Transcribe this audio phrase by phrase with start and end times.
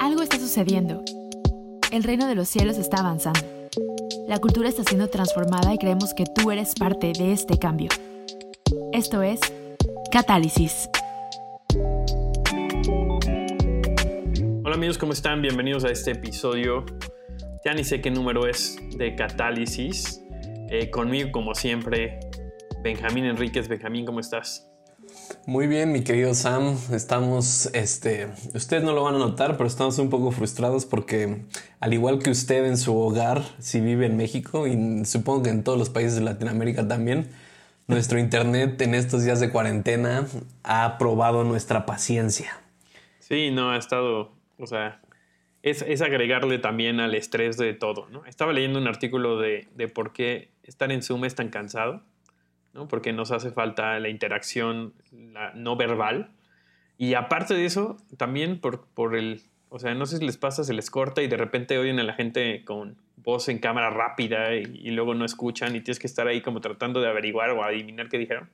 [0.00, 1.02] Algo está sucediendo.
[1.92, 3.40] El reino de los cielos está avanzando.
[4.26, 7.90] La cultura está siendo transformada y creemos que tú eres parte de este cambio.
[8.92, 9.40] Esto es
[10.10, 10.88] Catálisis.
[14.64, 15.42] Hola amigos, ¿cómo están?
[15.42, 16.86] Bienvenidos a este episodio.
[17.64, 20.22] Ya ni sé qué número es de Catálisis.
[20.70, 22.20] Eh, conmigo, como siempre,
[22.84, 23.66] Benjamín Enríquez.
[23.66, 24.70] Benjamín, ¿cómo estás?
[25.46, 26.76] Muy bien, mi querido Sam.
[26.92, 31.46] Estamos, este, ustedes no lo van a notar, pero estamos un poco frustrados porque,
[31.80, 35.64] al igual que usted en su hogar, si vive en México y supongo que en
[35.64, 37.30] todos los países de Latinoamérica también,
[37.86, 40.26] nuestro internet en estos días de cuarentena
[40.62, 42.52] ha probado nuestra paciencia.
[43.18, 45.00] Sí, no, ha estado, o sea,
[45.62, 48.26] es, es agregarle también al estrés de todo, ¿no?
[48.26, 52.02] Estaba leyendo un artículo de, de por qué estar en Zoom es tan cansado
[52.74, 52.88] ¿no?
[52.88, 54.92] porque nos hace falta la interacción
[55.54, 56.30] no verbal.
[56.98, 60.62] Y aparte de eso, también por, por el, o sea, no sé si les pasa,
[60.64, 64.54] se les corta y de repente oyen a la gente con voz en cámara rápida
[64.54, 68.08] y, luego no escuchan y tienes que estar ahí como tratando de averiguar o adivinar
[68.08, 68.50] qué dijeron.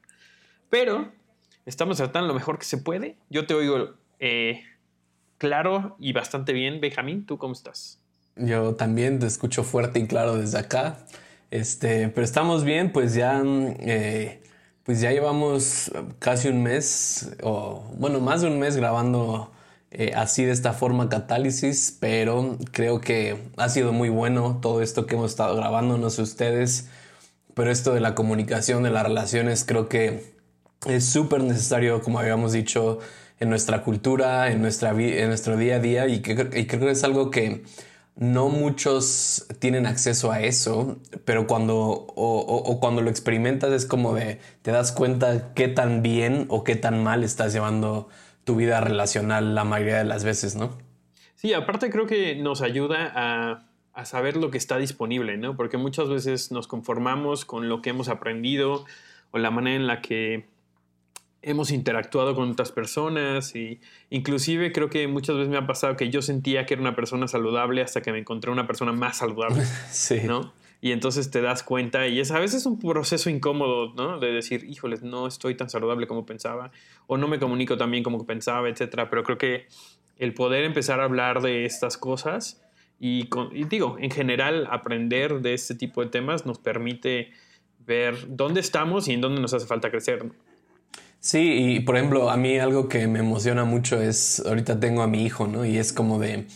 [0.70, 1.10] Pero
[1.66, 3.16] estamos tratando lo mejor que se puede.
[3.28, 4.62] Yo te oigo eh,
[5.38, 6.80] claro y bastante bien.
[6.80, 8.00] Benjamín, ¿tú cómo estás?
[8.36, 11.04] Yo también te escucho fuerte y claro desde acá.
[11.50, 14.40] Este, pero estamos bien, pues ya, eh,
[14.84, 19.50] pues ya llevamos casi un mes, o bueno, más de un mes grabando
[19.90, 25.06] eh, así de esta forma catálisis, pero creo que ha sido muy bueno todo esto
[25.06, 26.88] que hemos estado grabando, no sé ustedes,
[27.54, 30.34] pero esto de la comunicación, de las relaciones, creo que
[30.86, 33.00] es súper necesario, como habíamos dicho,
[33.40, 36.90] en nuestra cultura, en, nuestra en nuestro día a día, y, que, y creo que
[36.92, 37.64] es algo que
[38.16, 44.40] no muchos tienen acceso a eso, pero cuando o, cuando lo experimentas es como de
[44.62, 48.08] te das cuenta qué tan bien o qué tan mal estás llevando
[48.44, 50.76] tu vida relacional la mayoría de las veces, ¿no?
[51.34, 55.56] Sí, aparte creo que nos ayuda a, a saber lo que está disponible, ¿no?
[55.56, 58.84] Porque muchas veces nos conformamos con lo que hemos aprendido
[59.30, 60.46] o la manera en la que
[61.42, 63.80] hemos interactuado con otras personas y
[64.10, 67.28] inclusive creo que muchas veces me ha pasado que yo sentía que era una persona
[67.28, 70.20] saludable hasta que me encontré una persona más saludable, sí.
[70.24, 70.52] ¿no?
[70.82, 74.18] Y entonces te das cuenta y es a veces un proceso incómodo, ¿no?
[74.18, 76.72] De decir, híjoles, no estoy tan saludable como pensaba
[77.06, 79.66] o no me comunico tan bien como pensaba, etcétera, pero creo que
[80.18, 82.62] el poder empezar a hablar de estas cosas
[82.98, 87.30] y, y digo, en general aprender de este tipo de temas nos permite
[87.86, 90.30] ver dónde estamos y en dónde nos hace falta crecer.
[91.20, 95.06] Sí, y por ejemplo, a mí algo que me emociona mucho es, ahorita tengo a
[95.06, 95.66] mi hijo, ¿no?
[95.66, 96.46] Y es como de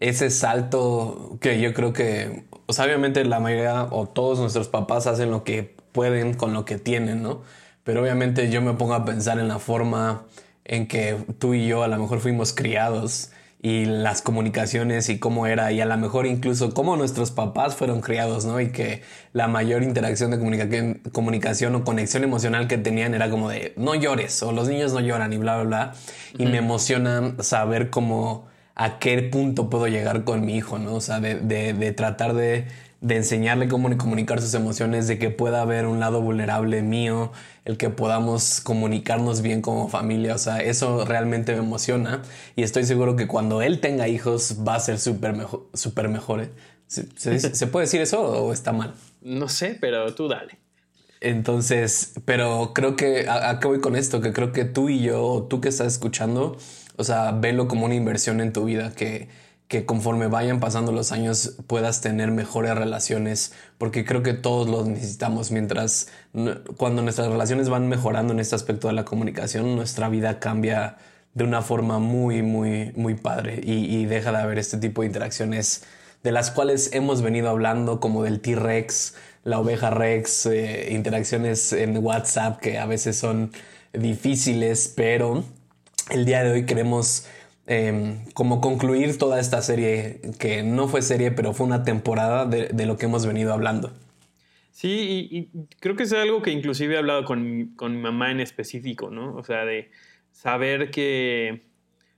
[0.00, 5.44] ese salto que yo creo que, obviamente la mayoría o todos nuestros papás hacen lo
[5.44, 7.42] que pueden con lo que tienen, ¿no?
[7.84, 10.26] Pero obviamente yo me pongo a pensar en la forma
[10.64, 13.30] en que tú y yo a lo mejor fuimos criados
[13.60, 18.00] y las comunicaciones y cómo era y a lo mejor incluso cómo nuestros papás fueron
[18.00, 18.60] criados, ¿no?
[18.60, 19.02] Y que
[19.32, 23.96] la mayor interacción de comunicación, comunicación o conexión emocional que tenían era como de no
[23.96, 25.94] llores o los niños no lloran y bla, bla, bla.
[26.38, 30.94] Y me emociona saber cómo a qué punto puedo llegar con mi hijo, ¿no?
[30.94, 32.66] O sea, de, de, de tratar de
[33.00, 37.32] de enseñarle cómo comunicar sus emociones, de que pueda haber un lado vulnerable mío,
[37.64, 40.34] el que podamos comunicarnos bien como familia.
[40.34, 42.22] O sea, eso realmente me emociona
[42.56, 45.68] y estoy seguro que cuando él tenga hijos va a ser súper mejor.
[45.74, 46.50] Super mejor ¿eh?
[46.88, 48.94] ¿Se, puede decir eso o está mal?
[49.20, 50.58] No sé, pero tú dale.
[51.20, 54.20] Entonces, pero creo que, ¿a, qué voy con esto?
[54.20, 56.56] Que creo que tú y yo, tú que estás escuchando,
[56.96, 59.28] o sea, velo como una inversión en tu vida, que
[59.68, 64.88] que conforme vayan pasando los años puedas tener mejores relaciones, porque creo que todos los
[64.88, 65.50] necesitamos.
[65.50, 66.08] Mientras
[66.78, 70.96] cuando nuestras relaciones van mejorando en este aspecto de la comunicación, nuestra vida cambia
[71.34, 75.84] de una forma muy, muy, muy padre y, deja de haber este tipo de interacciones
[76.22, 79.14] de las cuales hemos venido hablando, como del T-Rex,
[79.44, 83.52] la oveja Rex, eh, interacciones en WhatsApp que a veces son
[83.92, 85.44] difíciles, pero
[86.10, 87.26] el día de hoy queremos
[87.70, 92.86] Em, como concluir toda esta serie, que no fue serie, pero fue una temporada de,
[92.86, 93.92] lo que hemos venido hablando.
[94.70, 98.40] Sí, y, creo que es algo que inclusive he hablado con, con, mi mamá en
[98.40, 99.34] específico, ¿no?
[99.34, 99.90] O sea, de
[100.32, 101.66] saber que,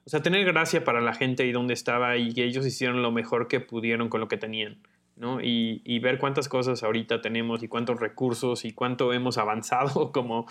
[0.07, 3.11] o sea, tener gracia para la gente y dónde estaba y que ellos hicieron lo
[3.11, 4.79] mejor que pudieron con lo que tenían,
[5.17, 5.41] ¿no?
[5.41, 10.47] Y, y ver cuántas cosas ahorita tenemos y cuántos recursos y cuánto hemos avanzado como,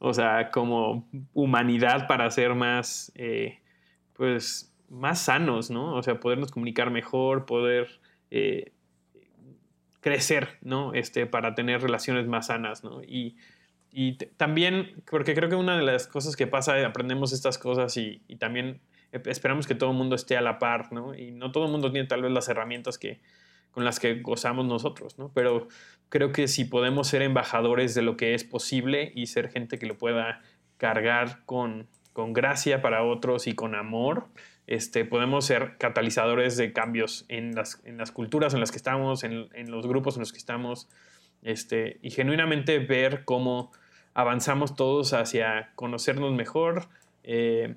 [0.00, 3.12] o sea, como humanidad para ser más...
[3.14, 3.60] Eh,
[4.14, 5.94] pues, más sanos, ¿no?
[5.94, 8.00] O sea, podernos comunicar mejor, poder
[8.30, 8.72] eh,
[10.00, 10.92] crecer, ¿no?
[10.94, 13.02] Este, para tener relaciones más sanas, ¿no?
[13.02, 13.36] Y,
[13.90, 18.22] y también, porque creo que una de las cosas que pasa, aprendemos estas cosas y,
[18.28, 18.80] y también
[19.12, 21.14] esperamos que todo el mundo esté a la par, ¿no?
[21.14, 23.20] Y no todo el mundo tiene tal vez las herramientas que,
[23.70, 25.30] con las que gozamos nosotros, ¿no?
[25.32, 25.68] Pero
[26.08, 29.86] creo que si podemos ser embajadores de lo que es posible y ser gente que
[29.86, 30.42] lo pueda
[30.76, 34.28] cargar con, con gracia para otros y con amor,
[34.66, 39.24] este, podemos ser catalizadores de cambios en las, en las culturas en las que estamos,
[39.24, 40.88] en, en, los grupos en los que estamos,
[41.42, 43.72] este, y genuinamente ver cómo
[44.14, 46.86] avanzamos todos hacia conocernos mejor,
[47.24, 47.74] eh,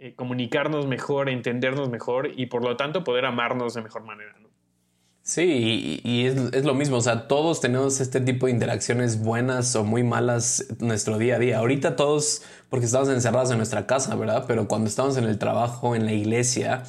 [0.00, 4.34] eh, comunicarnos mejor, entendernos mejor y por lo tanto poder amarnos de mejor manera.
[5.26, 9.74] Sí, y, es, es, lo mismo, o sea, todos tenemos este tipo de interacciones buenas
[9.74, 11.58] o muy malas en nuestro día a día.
[11.60, 14.44] Ahorita todos, porque estamos encerrados en nuestra casa, ¿verdad?
[14.46, 16.82] Pero cuando estamos en el trabajo, en la iglesia,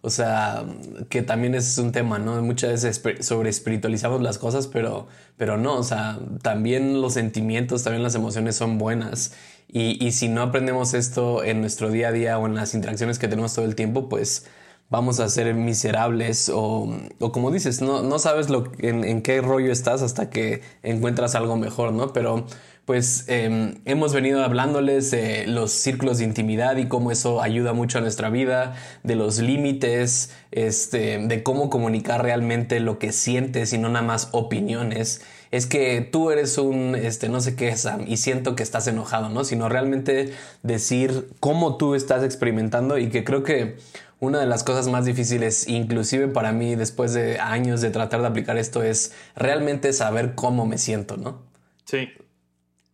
[0.00, 0.64] o sea,
[1.10, 2.40] que también es un tema, ¿no?
[2.40, 5.06] Muchas veces sobre espiritualizamos las cosas, pero,
[5.36, 9.34] pero no, o sea, también los sentimientos, también las emociones son buenas.
[9.68, 13.18] Y, y si no aprendemos esto en nuestro día a día o en las interacciones
[13.18, 14.46] que tenemos todo el tiempo, pues
[14.92, 16.86] vamos a ser miserables o,
[17.18, 21.56] o como dices, no, no sabes lo, en, qué rollo estás hasta que encuentras algo
[21.56, 22.12] mejor, ¿no?
[22.12, 22.44] Pero
[22.84, 27.98] pues eh, hemos venido hablándoles de los círculos de intimidad y cómo eso ayuda mucho
[27.98, 33.78] a nuestra vida, de los límites, este, de cómo comunicar realmente lo que sientes y
[33.78, 35.22] no nada más opiniones.
[35.52, 39.30] Es que tú eres un, este, no sé qué, Sam, y siento que estás enojado,
[39.30, 39.44] ¿no?
[39.44, 43.76] Sino realmente decir cómo tú estás experimentando y que creo que
[44.22, 48.28] una de las cosas más difíciles, inclusive para mí, después de años de tratar de
[48.28, 51.42] aplicar esto, es realmente saber cómo me siento, ¿no?
[51.86, 52.08] Sí.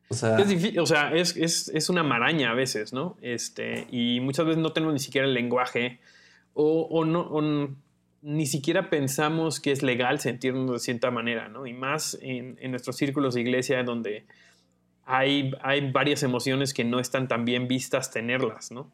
[0.09, 3.19] O sea, es, difícil, o sea es, es, es, una maraña a veces, ¿no?
[3.21, 6.01] Este, y muchas veces no tenemos ni siquiera el lenguaje
[6.55, 7.43] o, o no, o
[8.23, 11.67] ni siquiera pensamos que es legal sentirnos de cierta manera, ¿no?
[11.67, 14.25] Y más en, en nuestros círculos de iglesia donde
[15.05, 18.91] hay, hay varias emociones que no están tan bien vistas tenerlas, ¿no?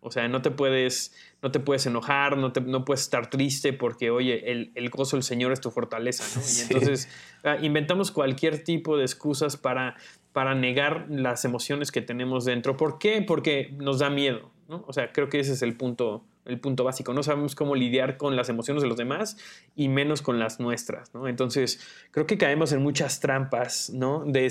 [0.00, 1.12] O sea, no te puedes,
[1.42, 5.16] no te puedes enojar, no, te, no puedes estar triste porque, oye, el, el, gozo
[5.16, 6.46] del Señor es tu fortaleza, ¿no?
[6.56, 7.08] Y entonces
[7.42, 9.96] ah, inventamos cualquier tipo de excusas para,
[10.32, 12.76] para negar las emociones que tenemos dentro.
[12.76, 13.22] ¿Por qué?
[13.22, 14.84] Porque nos da miedo, ¿no?
[14.86, 17.12] O sea, creo que ese es el punto, el punto básico.
[17.12, 19.36] No sabemos cómo lidiar con las emociones de los demás
[19.74, 21.26] y menos con las nuestras, ¿no?
[21.26, 21.80] Entonces,
[22.12, 24.24] creo que caemos en muchas trampas, ¿no?
[24.24, 24.48] De,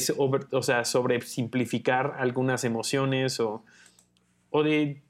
[0.52, 3.64] o sea, sobre simplificar algunas emociones o,
[4.50, 5.02] o de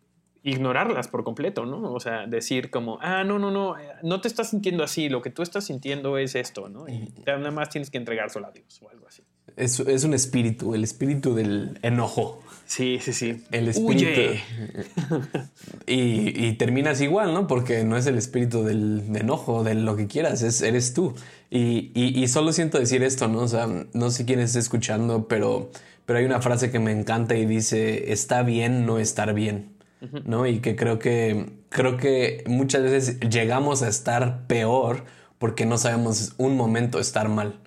[0.47, 1.94] ignorarlas por completo, ¿no?
[1.94, 5.29] O sea, decir como, ah, no, no, no, no te estás sintiendo así, lo que
[5.29, 6.88] tú estás sintiendo es esto, ¿no?
[6.88, 9.23] Y nada más tienes que entregárselo a Dios o algo así.
[9.57, 12.41] Es, es un espíritu, el espíritu del enojo.
[12.65, 13.44] Sí, sí, sí.
[13.51, 14.21] El espíritu.
[15.88, 17.47] y, y, terminas igual, ¿no?
[17.47, 21.13] Porque no es el espíritu del de enojo, de lo que quieras, es, eres tú.
[21.50, 23.39] Y, y, y, solo siento decir esto, ¿no?
[23.39, 25.71] O sea, no sé quién está escuchando, pero,
[26.05, 29.76] pero hay una frase que me encanta y dice, está bien no estar bien.
[30.25, 30.45] ¿No?
[30.47, 35.05] Y que creo que creo que muchas veces llegamos a estar peor
[35.38, 37.59] porque no sabemos un momento estar mal.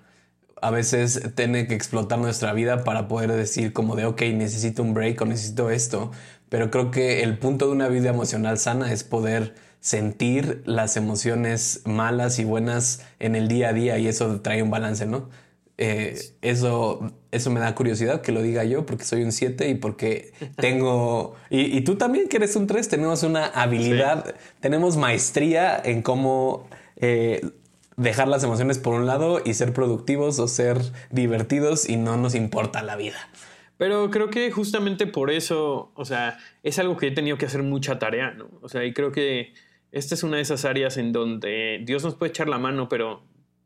[0.61, 4.93] A veces tiene que explotar nuestra vida para poder decir como de, ok, necesito un
[4.93, 6.11] break o necesito esto.
[6.49, 11.81] Pero creo que el punto de una vida emocional sana es poder sentir las emociones
[11.85, 15.29] malas y buenas en el día a día y eso trae un balance, ¿no?
[15.83, 19.73] Eh, eso, eso me da curiosidad que lo diga yo porque soy un 7 y
[19.73, 21.33] porque tengo...
[21.49, 24.31] Y, y, tú también que eres un 3, tenemos una habilidad, sí.
[24.59, 27.41] tenemos maestría en cómo eh,
[27.97, 30.77] dejar las emociones por un lado y ser productivos o ser
[31.09, 33.17] divertidos y no nos importa la vida.
[33.77, 37.63] Pero creo que justamente por eso, o sea, es algo que he tenido que hacer
[37.63, 38.51] mucha tarea, ¿no?
[38.61, 39.53] O sea, y creo que
[39.91, 43.23] esta es una de esas áreas en donde Dios nos puede echar la mano, pero,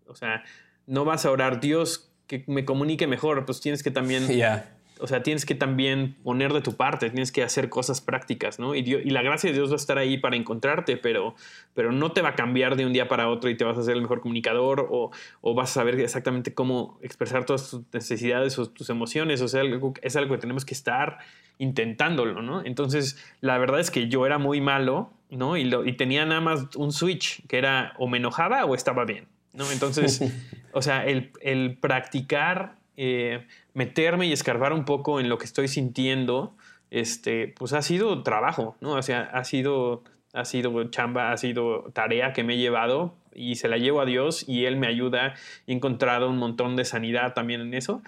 [0.07, 0.45] o sea,
[0.87, 4.69] no vas a orar, Dios, que me comunique mejor, pues tienes que también, yeah.
[4.99, 8.75] o sea, tienes que también poner de tu parte, tienes que hacer cosas prácticas, ¿no?
[8.75, 11.35] Y, Dios, y la gracia de Dios va a estar ahí para encontrarte, pero,
[11.73, 13.81] pero no te va a cambiar de un día para otro y te vas a
[13.81, 15.11] hacer el mejor comunicador o,
[15.41, 19.61] o vas a saber exactamente cómo expresar todas tus necesidades o tus emociones, o sea,
[20.01, 21.19] es algo que tenemos que estar
[21.57, 22.65] intentándolo, ¿no?
[22.65, 25.57] Entonces, la verdad es que yo era muy malo, ¿no?
[25.57, 29.05] Y, lo, y tenía nada más un switch, que era o me enojaba o estaba
[29.05, 29.27] bien.
[29.55, 29.71] ¿No?
[29.71, 30.21] Entonces,
[30.73, 35.67] o sea, el, el practicar, eh, meterme y escarbar un poco en lo que estoy
[35.67, 36.55] sintiendo,
[36.91, 38.93] este, pues ha sido trabajo, ¿no?
[38.93, 43.55] O sea, ha sido, ha sido chamba, ha sido tarea que me he llevado y
[43.55, 45.33] se la llevo a Dios y Él me ayuda.
[45.67, 48.01] He encontrado un montón de sanidad también en eso.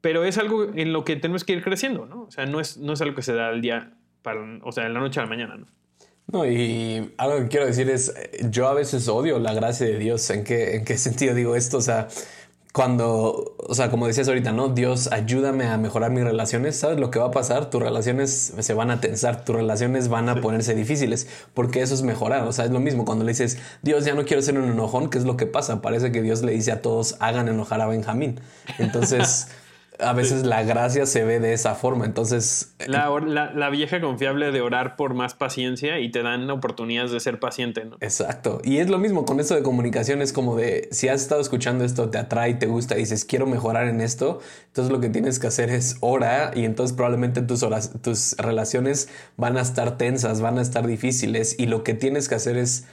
[0.00, 2.22] Pero es algo en lo que tenemos que ir creciendo, ¿no?
[2.22, 4.84] O sea, no es, no es algo que se da al día, para, o sea,
[4.84, 5.66] de la noche a la mañana, ¿no?
[6.32, 8.14] No, y algo que quiero decir es,
[8.50, 10.28] yo a veces odio la gracia de Dios.
[10.30, 11.78] ¿En qué, en qué sentido digo esto?
[11.78, 12.08] O sea,
[12.72, 14.68] cuando, o sea, como decías ahorita, ¿no?
[14.68, 16.76] Dios, ayúdame a mejorar mis relaciones.
[16.76, 17.68] ¿Sabes lo que va a pasar?
[17.68, 22.02] Tus relaciones se van a tensar, tus relaciones van a ponerse difíciles, porque eso es
[22.02, 22.46] mejorar.
[22.46, 25.10] O sea, es lo mismo cuando le dices, Dios, ya no quiero ser un enojón,
[25.10, 25.82] ¿qué es lo que pasa?
[25.82, 28.40] Parece que Dios le dice a todos, hagan enojar a Benjamín.
[28.78, 29.48] Entonces...
[29.98, 32.04] a veces la gracia se ve de esa forma.
[32.04, 32.74] Entonces.
[32.86, 33.10] La,
[33.54, 37.84] la, vieja confiable de orar por más paciencia y te dan oportunidades de ser paciente,
[37.84, 37.96] ¿no?
[38.00, 38.60] Exacto.
[38.64, 41.84] Y es lo mismo con esto de comunicación, es como de si has estado escuchando
[41.84, 45.38] esto, te atrae, te gusta, y dices quiero mejorar en esto, entonces lo que tienes
[45.38, 47.64] que hacer es orar y entonces probablemente tus,
[48.02, 52.34] tus relaciones van a estar tensas, van a estar difíciles y lo que tienes que
[52.34, 52.86] hacer es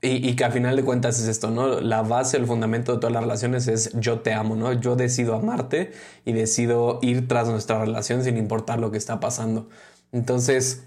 [0.00, 1.80] y, que a final de cuentas es esto, ¿no?
[1.80, 4.72] La base, el fundamento de todas las relaciones es yo te amo, ¿no?
[4.72, 5.90] Yo decido amarte
[6.24, 9.68] y decido ir tras nuestra relación sin importar lo que está pasando.
[10.12, 10.84] Entonces,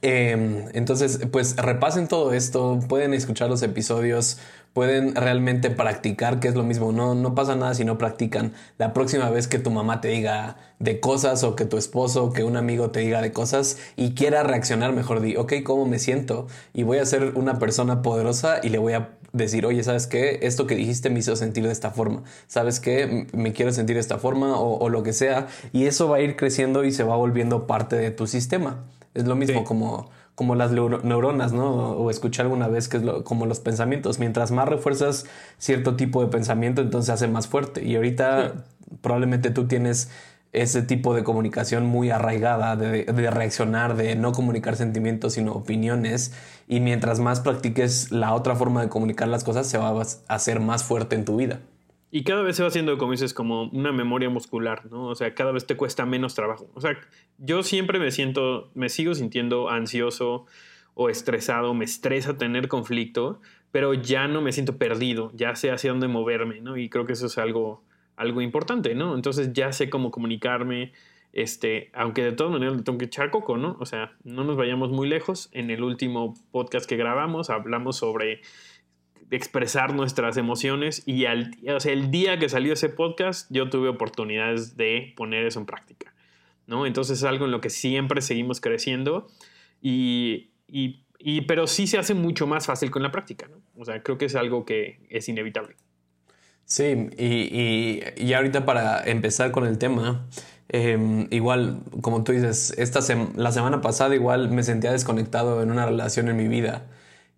[0.00, 4.38] em, entonces, pues repasen todo esto, pueden escuchar los episodios,
[4.72, 8.52] pueden realmente practicar, que es lo mismo, no, no pasa nada si no practican.
[8.78, 12.32] La próxima vez que tu mamá te diga de cosas o que tu esposo o
[12.32, 15.98] que un amigo te diga de cosas y quiera reaccionar, mejor di, ok, ¿cómo me
[15.98, 16.46] siento?
[16.72, 20.40] Y voy a ser una persona poderosa y le voy a decir, oye, ¿sabes qué?
[20.42, 22.22] Esto que dijiste me hizo sentir de esta forma.
[22.46, 23.26] ¿Sabes qué?
[23.32, 25.46] Me quiero sentir de esta forma o, lo que sea.
[25.72, 28.84] Y eso va a ir creciendo y se va volviendo parte de tu sistema.
[29.14, 30.10] Es lo mismo como
[30.42, 31.92] como las neuronas, ¿no?
[31.92, 34.18] O escuché alguna vez que es como los pensamientos.
[34.18, 35.24] Mientras más refuerzas
[35.58, 37.84] cierto tipo de pensamiento, entonces se hace más fuerte.
[37.84, 38.64] Y ahorita
[39.02, 40.10] probablemente tú tienes
[40.52, 46.32] ese tipo de comunicación muy arraigada, de, de, reaccionar, de no comunicar sentimientos, sino opiniones.
[46.66, 50.58] Y mientras más practiques la otra forma de comunicar las cosas, se va a hacer
[50.58, 51.60] más fuerte en tu vida.
[52.14, 55.06] Y cada vez se va haciendo, como dices, como una memoria muscular, ¿no?
[55.06, 56.70] O sea, cada vez te cuesta menos trabajo.
[56.74, 56.94] O sea,
[57.38, 60.44] yo siempre me siento, me sigo sintiendo ansioso
[60.92, 63.40] o estresado, me estresa tener conflicto,
[63.70, 66.76] pero ya no me siento perdido, ya sé hacia dónde moverme, ¿no?
[66.76, 67.82] Y creo que eso es algo,
[68.16, 69.14] algo importante, ¿no?
[69.14, 70.92] Entonces ya sé cómo comunicarme,
[71.32, 73.78] este, aunque de todas maneras le tengo que echar coco, ¿no?
[73.80, 75.48] O sea, no nos vayamos muy lejos.
[75.52, 78.42] En el último podcast que grabamos hablamos sobre
[79.36, 83.88] expresar nuestras emociones y al, o sea, el día que salió ese podcast yo tuve
[83.88, 86.14] oportunidades de poner eso en práctica,
[86.66, 86.84] ¿no?
[86.86, 89.28] Entonces es algo en lo que siempre seguimos creciendo
[89.80, 93.56] y, y, y, pero sí se hace mucho más fácil con la práctica, ¿no?
[93.80, 95.76] O sea, creo que es algo que es inevitable.
[96.66, 100.26] Sí, y, y ahorita para empezar con el tema,
[100.68, 103.00] em, igual, como tú dices, esta
[103.34, 106.86] la semana pasada igual me sentía desconectado en una relación en mi vida.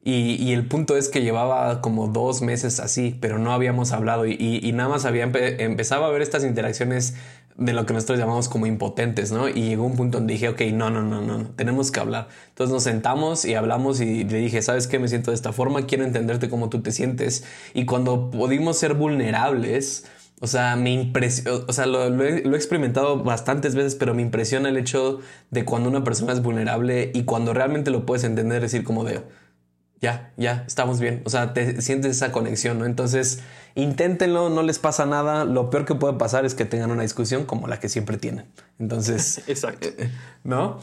[0.07, 4.71] Y, el punto es que llevaba como dos meses así, pero no habíamos hablado y,
[4.75, 7.15] nada más había empezaba a ver estas interacciones
[7.57, 9.49] de lo que nosotros llamamos como impotentes, ¿no?
[9.49, 12.29] Y llegó un punto donde dije, ok, no, no, no, no, tenemos que hablar.
[12.49, 14.99] Entonces nos sentamos y hablamos y le dije, ¿sabes qué?
[14.99, 17.45] Me siento de esta forma, quiero entenderte cómo tú te sientes.
[17.73, 20.05] Y cuando pudimos ser vulnerables,
[20.41, 24.13] o sea, me impresiona, o sea, lo, lo, he, lo, he, experimentado bastantes veces, pero
[24.13, 25.21] me impresiona el hecho
[25.51, 29.23] de cuando una persona es vulnerable y cuando realmente lo puedes entender, decir como de
[30.05, 31.23] ya, ya, estamos bien.
[31.25, 32.85] O sea, te sientes esa conexión, ¿no?
[32.85, 33.41] Entonces,
[33.75, 35.47] inténtenlo, no les pasa nada.
[35.47, 38.45] Lo peor que puede pasar es que tengan una discusión como la que siempre tienen.
[38.79, 39.89] Entonces, exacto.
[40.43, 40.81] ¿No?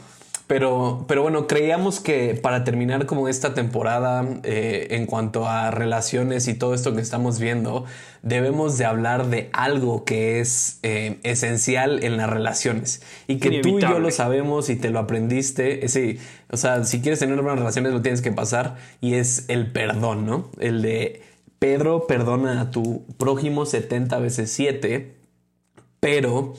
[0.52, 6.46] Pero, pero bueno, creíamos que para terminar como esta temporada eh, en cuanto a relaciones
[6.46, 7.86] y todo esto que estamos viendo,
[8.20, 13.78] debemos de hablar de algo que es eh, esencial en las relaciones y que tú
[13.78, 15.86] y yo lo sabemos y te lo aprendiste.
[15.86, 16.18] Ese,
[16.50, 20.26] o sea, si quieres tener buenas relaciones lo tienes que pasar y es el perdón,
[20.26, 20.50] ¿no?
[20.60, 21.22] El de
[21.60, 25.14] Pedro perdona a tu prójimo 70 veces 7,
[25.98, 26.52] pero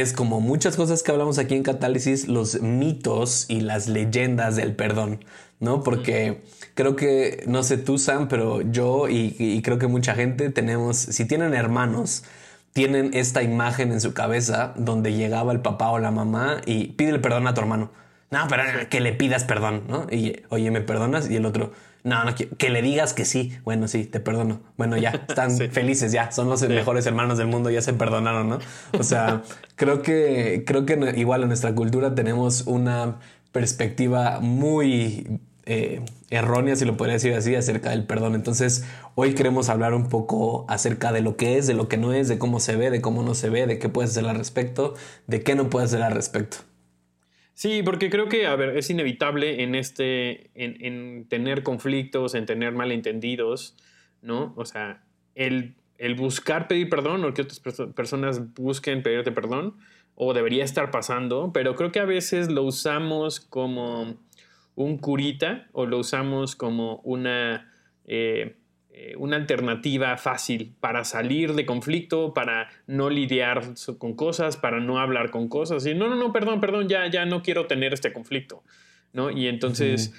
[0.00, 4.74] es como muchas cosas que hablamos aquí en Catálisis, los mitos y las leyendas del
[4.74, 5.24] perdón,
[5.60, 5.82] ¿no?
[5.82, 6.42] Porque
[6.74, 11.24] creo que, no sé tú, Sam, pero yo y, creo que mucha gente tenemos, si
[11.26, 12.24] tienen hermanos,
[12.72, 17.18] tienen esta imagen en su cabeza donde llegaba el papá o la mamá y pide
[17.20, 17.90] perdón a tu hermano.
[18.30, 20.06] No, pero que le pidas perdón, ¿no?
[20.10, 21.30] Y, oye, ¿me perdonas?
[21.30, 21.72] Y el otro,
[22.04, 23.54] no, no, que le digas que sí.
[23.64, 24.60] Bueno, sí, te perdono.
[24.76, 28.58] Bueno, ya, están felices, ya, son los mejores hermanos del mundo, ya se perdonaron, ¿no?
[28.98, 29.42] O sea,
[29.76, 33.20] creo que, creo que igual en nuestra cultura tenemos una
[33.52, 38.34] perspectiva muy eh, errónea, si lo podría decir así, acerca del perdón.
[38.34, 38.84] Entonces,
[39.14, 42.28] hoy queremos hablar un poco acerca de lo que es, de lo que no es,
[42.28, 44.94] de cómo se ve, de cómo no se ve, de qué puedes hacer al respecto,
[45.26, 46.58] de qué no puedes hacer al respecto.
[47.54, 52.72] Sí, porque creo que, a ver, es inevitable en este, en, tener conflictos, en tener
[52.72, 53.76] malentendidos,
[54.22, 54.52] ¿no?
[54.56, 55.04] O sea,
[55.36, 57.60] el, el buscar pedir perdón o que otras
[57.94, 59.76] personas busquen pedirte perdón,
[60.16, 64.16] o debería estar pasando, pero creo que a veces lo usamos como
[64.74, 67.72] un curita o lo usamos como una...
[68.06, 68.56] Eh,
[68.96, 75.00] eh, una alternativa fácil para salir de conflicto, para no lidiar con cosas, para no
[75.00, 75.84] hablar con cosas.
[75.84, 78.62] Y no, no, no, perdón, perdón, ya, ya no quiero tener este conflicto.
[79.12, 79.32] ¿no?
[79.32, 80.14] Y entonces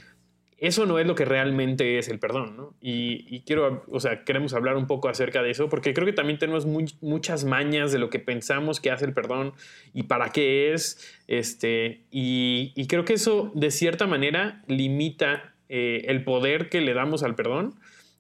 [0.58, 2.74] eso no es lo que realmente es el perdón, ¿no?
[2.82, 6.38] Y, quiero, o sea, queremos hablar un poco acerca de eso, porque creo que también
[6.38, 9.54] tenemos muchas mañas de lo que pensamos que hace el perdón
[9.94, 16.26] y para qué es, este, y, creo que eso de cierta manera limita eh, el
[16.26, 17.76] poder que le damos al perdón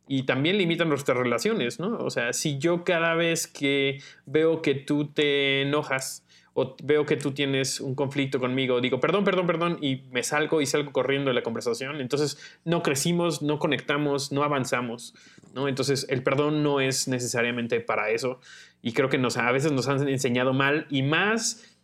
[0.08, 1.98] y también limita nuestras relaciones, ¿no?
[1.98, 6.26] O sea, si yo cada vez que veo que tú te enojas,
[6.58, 10.62] o veo que tú tienes un conflicto conmigo, digo, perdón, perdón, perdón, y me salgo
[10.62, 12.00] y salgo corriendo de la conversación.
[12.00, 15.14] Entonces, no crecimos, no conectamos, no avanzamos,
[15.54, 15.68] ¿no?
[15.68, 18.40] Entonces, el perdón no es necesariamente para eso.
[18.82, 21.78] Y creo que nos, a veces nos han enseñado mal y más,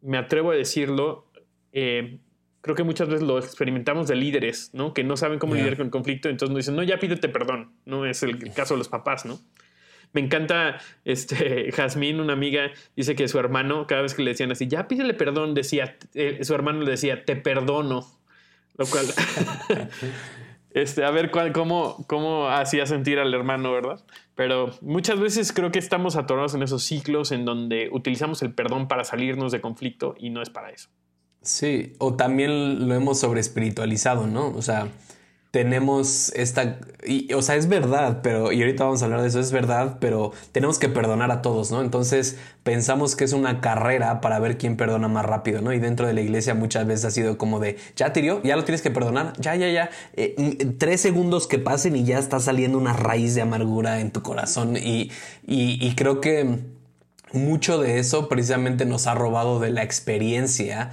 [0.00, 1.26] me atrevo a decirlo,
[1.72, 2.18] eh,
[2.64, 4.94] creo que muchas veces lo experimentamos de líderes, ¿no?
[4.94, 7.74] Que no saben cómo lidiar con el conflicto, entonces nos dicen, no, ya pídete perdón,
[7.84, 8.06] ¿no?
[8.06, 9.38] Es el caso de los papás, ¿no?
[10.14, 14.50] Me encanta, este, Jazmín, una amiga, dice que su hermano, cada vez que le decían
[14.50, 18.06] así, ya pídele perdón, decía, eh, su hermano le decía, te perdono.
[18.78, 19.04] Lo cual,
[20.70, 24.02] este, a ver cómo, cómo hacía sentir al hermano, ¿verdad?
[24.36, 28.88] Pero muchas veces creo que estamos atorados en esos ciclos en donde utilizamos el perdón
[28.88, 30.88] para salirnos de conflicto y no es para eso.
[31.44, 34.48] Sí, o también lo hemos sobre espiritualizado, ¿no?
[34.56, 34.88] O sea,
[35.50, 39.40] tenemos esta, y, o sea, es verdad, pero, y ahorita vamos a hablar de eso,
[39.40, 41.82] es verdad, pero tenemos que perdonar a todos, ¿no?
[41.82, 45.74] Entonces pensamos que es una carrera para ver quién perdona más rápido, ¿no?
[45.74, 48.64] Y dentro de la iglesia muchas veces ha sido como de, ya tirió, ya lo
[48.64, 52.78] tienes que perdonar, ya, ya, ya, eh, tres segundos que pasen y ya está saliendo
[52.78, 55.10] una raíz de amargura en tu corazón y,
[55.46, 56.58] y creo que
[57.34, 60.92] mucho de eso precisamente nos ha robado de la experiencia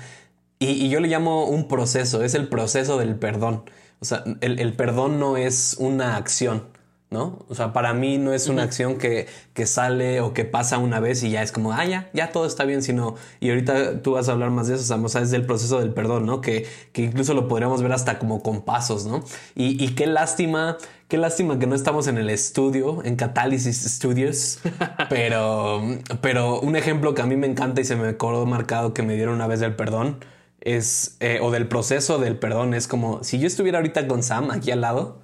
[0.62, 3.64] y, y yo le llamo un proceso, es el proceso del perdón.
[4.02, 6.64] O sea, el, perdón no es una acción,
[7.12, 7.46] ¿no?
[7.50, 9.28] O sea, para mí no es una acción que,
[9.66, 12.66] sale o que pasa una vez y ya es como, ah, ya, ya todo está
[12.66, 15.46] bien, sino, y ahorita tú vas a hablar más de eso, o sea, es del
[15.46, 16.42] proceso del perdón, ¿no?
[16.42, 16.66] Que,
[16.96, 19.24] incluso lo podríamos ver hasta como con pasos, ¿no?
[19.54, 24.62] Y, qué lástima, qué lástima que no estamos en el estudio, en Catálisis Studios,
[25.10, 25.80] pero,
[26.22, 29.14] pero un ejemplo que a mí me encanta y se me quedó marcado que me
[29.14, 30.18] dieron una vez del perdón
[30.62, 34.52] es, eh, o del proceso del perdón, es como si yo estuviera ahorita con Sam
[34.52, 35.22] aquí al lado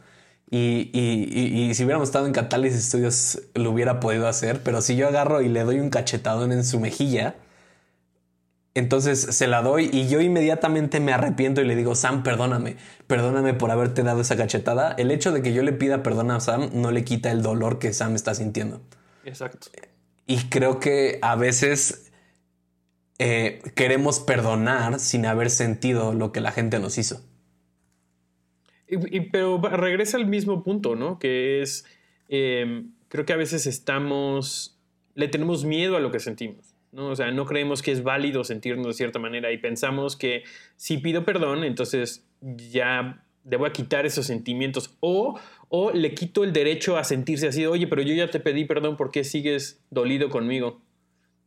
[0.49, 5.07] y, y, si hubiéramos estado en Catálisis Studios lo hubiera podido hacer, pero si yo
[5.07, 7.35] agarro y le doy un cachetadón en su mejilla,
[8.73, 13.55] entonces se la doy y yo inmediatamente me arrepiento y le digo, Sam, perdóname, perdóname
[13.55, 14.93] por haberte dado esa cachetada.
[14.97, 17.79] El hecho de que yo le pida perdón a Sam no le quita el dolor
[17.79, 18.81] que Sam está sintiendo.
[19.25, 19.67] Exacto.
[20.27, 22.06] Y creo que a veces
[23.19, 27.21] eh, queremos perdonar sin haber sentido lo que la gente nos hizo.
[28.87, 31.19] Y, pero regresa al mismo punto, ¿no?
[31.19, 31.85] Que es,
[32.29, 34.79] em, creo que a veces estamos,
[35.13, 37.07] le tenemos miedo a lo que sentimos, ¿no?
[37.07, 40.43] O sea, no creemos que es válido sentirnos de cierta manera y pensamos que
[40.77, 42.25] si pido perdón, entonces
[42.71, 47.65] ya debo a quitar esos sentimientos o, o le quito el derecho a sentirse así,
[47.65, 50.81] oye, pero yo ya te pedí perdón, ¿por qué sigues dolido conmigo?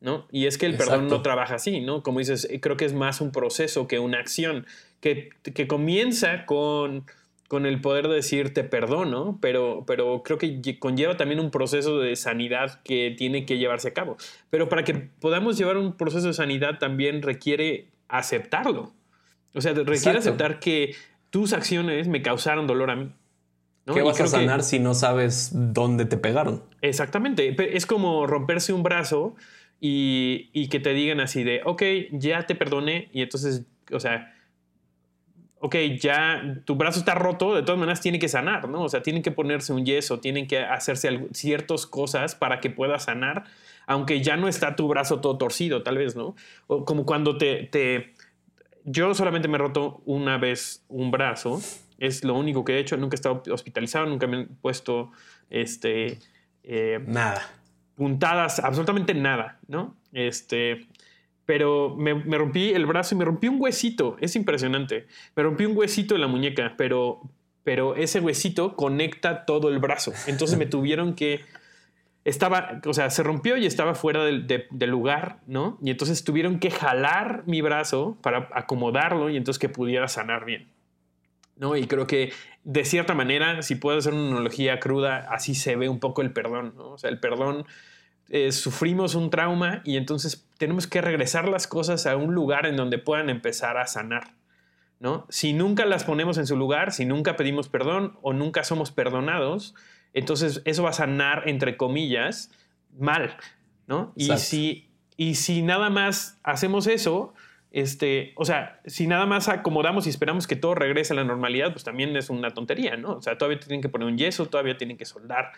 [0.00, 0.26] ¿No?
[0.30, 2.02] Y es que el perdón no trabaja así, ¿no?
[2.02, 4.66] Como dices, eh, creo que es más un proceso que una acción,
[5.00, 5.30] que,
[5.68, 7.04] comienza con,
[7.48, 11.98] con, el poder de decir te perdono, pero, pero creo que conlleva también un proceso
[11.98, 14.16] de sanidad que tiene que llevarse a cabo.
[14.48, 18.92] Pero para que podamos llevar un proceso de sanidad también requiere aceptarlo.
[19.54, 20.94] O sea, requiere aceptar que
[21.30, 23.12] tus acciones me causaron dolor a mí.
[23.92, 26.62] ¿Qué vas a sanar si no sabes dónde te pegaron?
[26.80, 27.56] Exactamente.
[27.76, 29.34] Es como romperse un brazo
[29.80, 34.34] y, que te digan así de, ok, ya te perdoné y entonces, o sea,
[35.58, 38.82] ok, ya tu brazo está roto, de todas maneras tiene que sanar, ¿no?
[38.82, 42.98] O sea, tienen que ponerse un yeso, tienen que hacerse ciertas cosas para que pueda
[42.98, 43.44] sanar,
[43.86, 46.36] aunque ya no está tu brazo todo torcido, tal vez, ¿no?
[46.66, 48.12] O como cuando te, te...
[48.84, 51.60] Yo solamente me he roto una vez un brazo,
[51.98, 55.10] es lo único que he hecho, nunca he estado hospitalizado, nunca me he puesto,
[55.48, 56.18] este...
[56.62, 57.59] Eh, Nada
[58.00, 59.94] puntadas, absolutamente nada, ¿no?
[60.14, 60.86] Este,
[61.44, 65.06] pero me, rompí el brazo y me rompí un huesito, es impresionante.
[65.36, 67.20] Me rompí un huesito en la muñeca, pero,
[67.62, 70.14] pero ese huesito conecta todo el brazo.
[70.26, 71.42] Entonces me tuvieron que...
[72.24, 75.78] Estaba, o sea, se rompió y estaba fuera del, del, lugar, ¿no?
[75.82, 80.68] Y entonces tuvieron que jalar mi brazo para acomodarlo y entonces que pudiera sanar bien.
[81.60, 81.76] ¿no?
[81.76, 82.32] Y creo que
[82.64, 86.32] de cierta manera, si puedo hacer una analogía cruda, así se ve un poco el
[86.32, 86.92] perdón, ¿no?
[86.92, 87.66] O sea, el perdón,
[88.32, 92.76] eh, sufrimos un trauma y entonces tenemos que regresar las cosas a un lugar en
[92.76, 94.34] donde puedan empezar a sanar,
[95.00, 95.26] ¿no?
[95.30, 99.74] Si nunca las ponemos en su lugar, si nunca pedimos perdón o nunca somos perdonados,
[100.14, 102.52] entonces eso va a sanar, entre comillas,
[102.96, 103.36] mal,
[103.88, 104.12] ¿no?
[104.14, 107.34] Y si, y si nada más hacemos eso,
[107.72, 111.72] este, o sea, si nada más acomodamos y esperamos que todo regrese a la normalidad,
[111.72, 113.14] pues también es una tontería, ¿no?
[113.14, 115.50] O sea, todavía tienen que poner un yeso, todavía tienen que soldar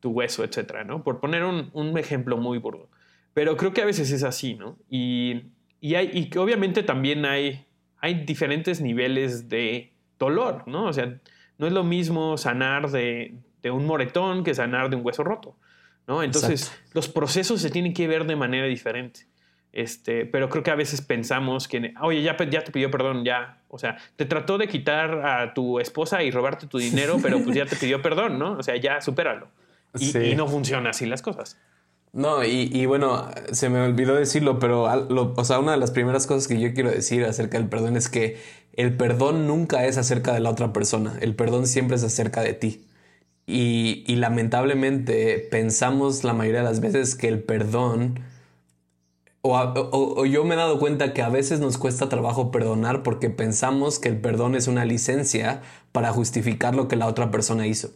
[0.00, 1.04] tu hueso, etcétera, ¿no?
[1.04, 2.88] Por poner un, un ejemplo muy burdo.
[3.34, 4.76] Pero creo que a veces es así, ¿no?
[4.88, 5.44] Y,
[5.80, 7.64] y, hay, y que obviamente también hay,
[7.98, 10.86] hay diferentes niveles de dolor, ¿no?
[10.86, 11.18] O sea,
[11.58, 15.56] no es lo mismo sanar de, de un moretón que sanar de un hueso roto,
[16.06, 16.22] ¿no?
[16.22, 19.26] Entonces, los procesos se tienen que ver de manera diferente.
[19.72, 23.62] Este, pero creo que a veces pensamos que, oye, ya, ya te pidió perdón, ya.
[23.68, 27.54] O sea, te trató de quitar a tu esposa y robarte tu dinero, pero pues
[27.54, 28.52] ya te pidió perdón, ¿no?
[28.52, 29.48] O sea, ya supéralo.
[29.98, 31.56] Y, no funciona así las cosas.
[32.12, 36.48] No, y, bueno, se me olvidó decirlo, pero o sea, una de las primeras cosas
[36.48, 38.38] que yo quiero decir acerca del perdón es que
[38.72, 42.54] el perdón nunca es acerca de la otra persona, el perdón siempre es acerca de
[42.54, 42.86] ti.
[43.46, 48.20] Y, y lamentablemente pensamos la mayoría de las veces que el perdón
[49.42, 53.98] o, yo me he dado cuenta que a veces nos cuesta trabajo perdonar porque pensamos
[53.98, 57.90] que el perdón es una licencia para justificar lo que la otra persona hizo.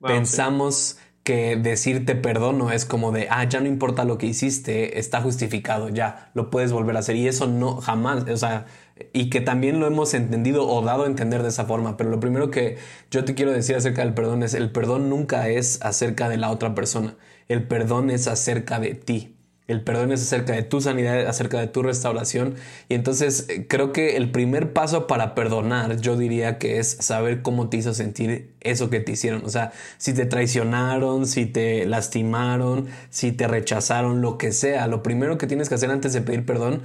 [0.00, 5.20] Pensamos que decirte perdono es como de, ah, ya no importa lo que hiciste, está
[5.20, 7.16] justificado, ya, lo puedes volver a hacer.
[7.16, 8.66] Y eso no, jamás, o sea,
[9.12, 11.96] y que también lo hemos entendido o dado a entender de esa forma.
[11.96, 12.78] Pero lo primero que
[13.10, 16.50] yo te quiero decir acerca del perdón es, el perdón nunca es acerca de la
[16.50, 17.16] otra persona,
[17.48, 19.36] el perdón es acerca de ti.
[19.70, 22.54] El perdón es acerca de tu sanidad, acerca de tu restauración.
[22.88, 27.42] Y entonces eh, creo que el primer paso para perdonar, yo diría que es saber
[27.42, 29.44] cómo te hizo sentir eso que te hicieron.
[29.44, 34.86] O sea, si te traicionaron, si te lastimaron, si te rechazaron, lo que sea.
[34.86, 36.82] Lo primero que tienes que hacer antes de pedir perdón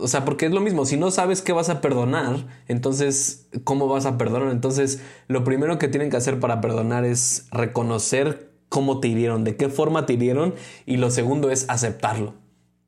[0.00, 3.86] o sea, porque es lo mismo, si no sabes qué vas a perdonar, entonces, ¿cómo
[3.86, 4.50] vas a perdonar?
[4.50, 9.56] Entonces, lo primero que tienen que hacer para perdonar es reconocer cómo te hirieron, de
[9.56, 10.54] qué forma te hirieron
[10.86, 12.32] y lo segundo es aceptarlo.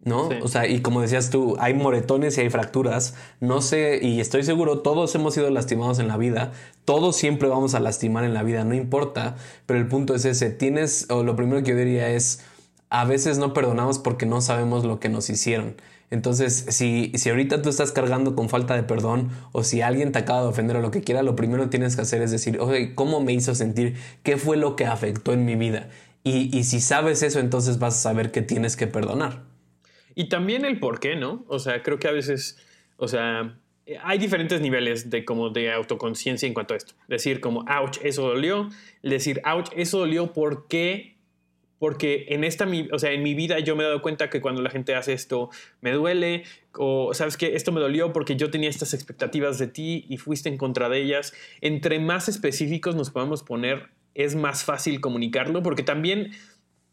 [0.05, 0.31] ¿No?
[0.42, 3.14] O sea, y como decías tú, hay moretones y hay fracturas.
[3.38, 6.51] No sé, y estoy seguro, todos hemos sido lastimados en la vida.
[6.85, 9.37] Todos siempre vamos a lastimar en la vida, no importa.
[9.64, 10.51] Pero el punto es ese.
[10.51, 12.40] Tienes, o lo primero que yo diría es,
[12.90, 15.77] a veces no perdonamos porque no sabemos lo que nos hicieron.
[16.12, 20.18] Entonces, si, si ahorita tú estás cargando con falta de perdón o si alguien te
[20.18, 22.61] acaba de ofender o lo que quiera, lo primero que tienes que hacer es decir,
[22.61, 23.96] oye, ¿cómo me hizo sentir?
[24.22, 25.88] ¿Qué fue lo que afectó en mi vida?
[26.22, 29.44] Y, y si sabes eso, entonces vas a saber que tienes que perdonar.
[30.14, 31.46] Y también el por qué, ¿no?
[31.48, 32.59] O sea, creo que a veces,
[32.98, 33.59] o sea,
[34.03, 36.92] hay diferentes niveles de como de autoconciencia en cuanto a esto.
[37.09, 38.68] Decir como, ouch, eso dolió.
[39.03, 41.12] Decir, ouch, eso dolió porque
[41.83, 44.62] porque en esta, o sea, en mi vida yo me he dado cuenta que cuando
[44.62, 46.45] la gente hace esto me duele,
[46.77, 50.49] o sabes que esto me dolió porque yo tenía estas expectativas de ti y fuiste
[50.49, 51.35] en contra de ellas.
[51.61, 56.31] Entre más específicos nos podemos poner, es más fácil comunicarlo, porque también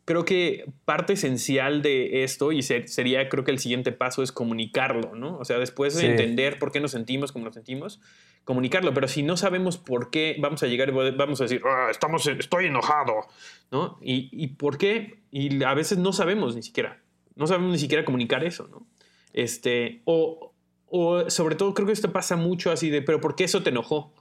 [0.06, 5.14] creo que parte esencial de esto, y sería creo que el siguiente paso es comunicarlo,
[5.14, 5.38] ¿no?
[5.38, 8.02] O sea, después de entender por qué nos sentimos como nos sentimos,
[8.50, 11.90] comunicarlo, pero si no sabemos por qué, vamos a llegar y vamos a decir, ah,
[11.92, 13.28] estamos, estoy enojado,
[13.70, 14.00] ¿no?
[14.02, 17.00] Y, por qué, y a veces no sabemos ni siquiera,
[17.36, 18.88] no sabemos ni siquiera comunicar eso, ¿no?
[19.34, 20.52] Este, o,
[20.88, 23.70] o sobre todo creo que esto pasa mucho así de, pero ¿por qué eso te
[23.70, 24.16] enojó?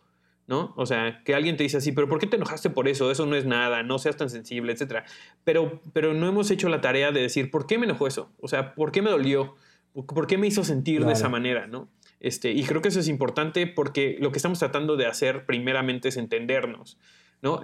[0.47, 0.75] ¿no?
[0.77, 3.11] O sea, que alguien te dice así, pero ¿por qué te enojaste por eso?
[3.11, 5.05] Eso no es nada, no seas tan sensible, etc.
[5.45, 8.31] Pero, pero no hemos hecho la tarea de decir, ¿por qué me enojó eso?
[8.41, 9.57] O sea, ¿por qué me dolió?
[9.93, 11.89] ¿Por qué me hizo sentir de esa manera, no?
[12.21, 16.09] Este, y creo que eso es importante porque lo que estamos tratando de hacer primeramente
[16.09, 16.99] es entendernos.
[17.41, 17.61] ¿no?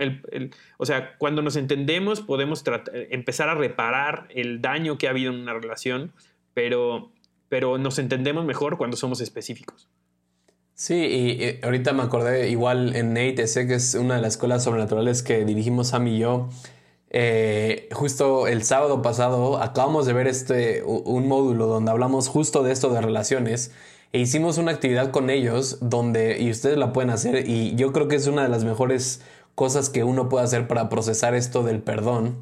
[0.76, 2.62] o sea, cuando nos entendemos podemos
[3.10, 6.12] empezar a reparar el daño que ha habido en una relación,
[6.54, 7.10] pero,
[7.48, 9.88] pero nos entendemos mejor cuando somos específicos.
[10.74, 13.16] Sí, y, ahorita me acordé igual en
[13.48, 16.48] sé que es una de las escuelas sobrenaturales que dirigimos Sam y yo.
[17.10, 22.72] Eh, justo el sábado pasado acabamos de ver este un módulo donde hablamos justo de
[22.72, 23.70] esto de relaciones
[24.14, 28.06] e hicimos una actividad con ellos donde y ustedes la pueden hacer y yo creo
[28.06, 29.20] que es una de las mejores
[29.56, 32.36] cosas que uno puede hacer para procesar esto del perdón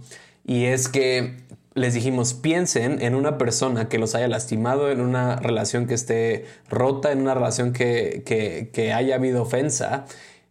[0.45, 1.39] y es que
[1.75, 6.45] les dijimos, piensen en una persona que los haya lastimado, en una relación que esté
[6.69, 8.23] rota, en una relación que,
[8.75, 10.05] que, haya habido ofensa.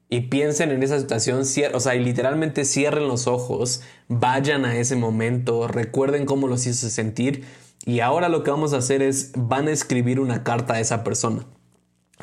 [0.09, 1.41] Y piensen en esa situación,
[1.73, 6.89] o sea, y literalmente cierren los ojos, vayan a ese momento, recuerden cómo los hizo
[6.89, 7.45] sentir.
[7.85, 11.03] Y ahora lo que vamos a hacer es, van a escribir una carta a esa
[11.03, 11.45] persona.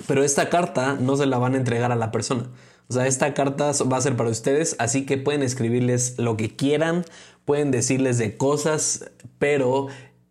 [0.06, 2.48] Pero esta carta no se la van a entregar a la persona.
[2.88, 6.54] O sea, esta carta va a ser para ustedes, así que pueden escribirles lo que
[6.56, 7.04] quieran,
[7.44, 9.88] pueden decirles de cosas, pero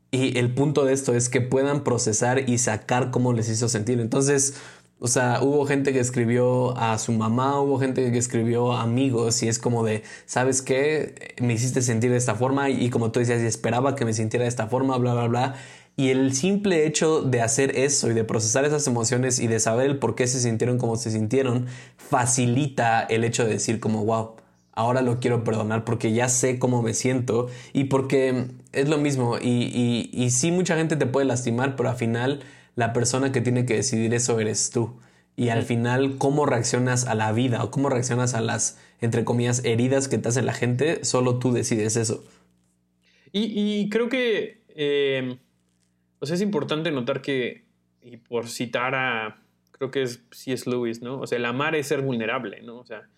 [0.09, 3.99] y el punto de esto es que puedan procesar y sacar cómo les hizo sentir.
[3.99, 4.55] Entonces,
[4.99, 9.47] O sea, hubo gente que escribió a su mamá, hubo gente que escribió amigos y
[9.47, 11.35] es como de, ¿sabes qué?
[11.39, 14.49] Me hiciste sentir de esta forma y como tú decías, esperaba que me sintiera de
[14.49, 15.55] esta forma, bla, bla, bla.
[15.95, 19.85] Y el simple hecho de hacer eso y de procesar esas emociones y de saber
[19.87, 24.35] el por qué se sintieron como se sintieron, facilita el hecho de decir como, wow,
[24.73, 29.37] ahora lo quiero perdonar porque ya sé cómo me siento y porque es lo mismo
[29.39, 32.41] y, y, y sí mucha gente te puede lastimar, pero al final
[32.77, 34.99] la persona que tiene que decidir eso eres tú.
[35.35, 39.65] Y al final, cómo reaccionas a la vida o cómo reaccionas a las, entre comillas,
[39.65, 42.23] heridas que te hace la gente, solo tú decides eso.
[43.31, 45.37] Y, creo que eh,
[46.21, 47.65] es importante notar que,
[48.01, 50.69] y por citar a, creo que es C.S.
[50.69, 51.19] Lewis, ¿no?
[51.19, 52.77] O sea, el amar es ser vulnerable, ¿no?
[52.77, 53.09] O sea,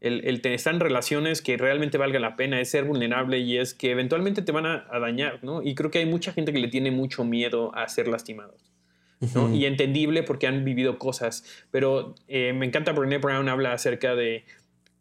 [0.00, 3.72] el, el estar en relaciones que realmente valga la pena es ser vulnerable y es
[3.72, 5.62] que eventualmente te van a, a dañar, ¿no?
[5.62, 8.75] Y creo que hay mucha gente que le tiene mucho miedo a ser lastimados.
[9.52, 11.44] Y entendible porque han vivido cosas.
[11.70, 14.44] Pero eh, me encanta Brené Brown habla acerca de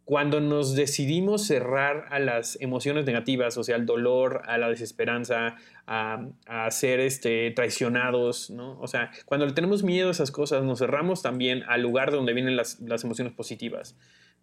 [0.06, 5.56] cuando nos decidimos cerrar a las emociones negativas, o sea, al dolor, a la desesperanza,
[5.88, 6.28] a,
[6.69, 8.80] ser este, traicionados, ¿no?
[8.80, 12.34] O sea, cuando le tenemos miedo a esas cosas, nos cerramos también al lugar donde
[12.34, 13.95] vienen las, las emociones positivas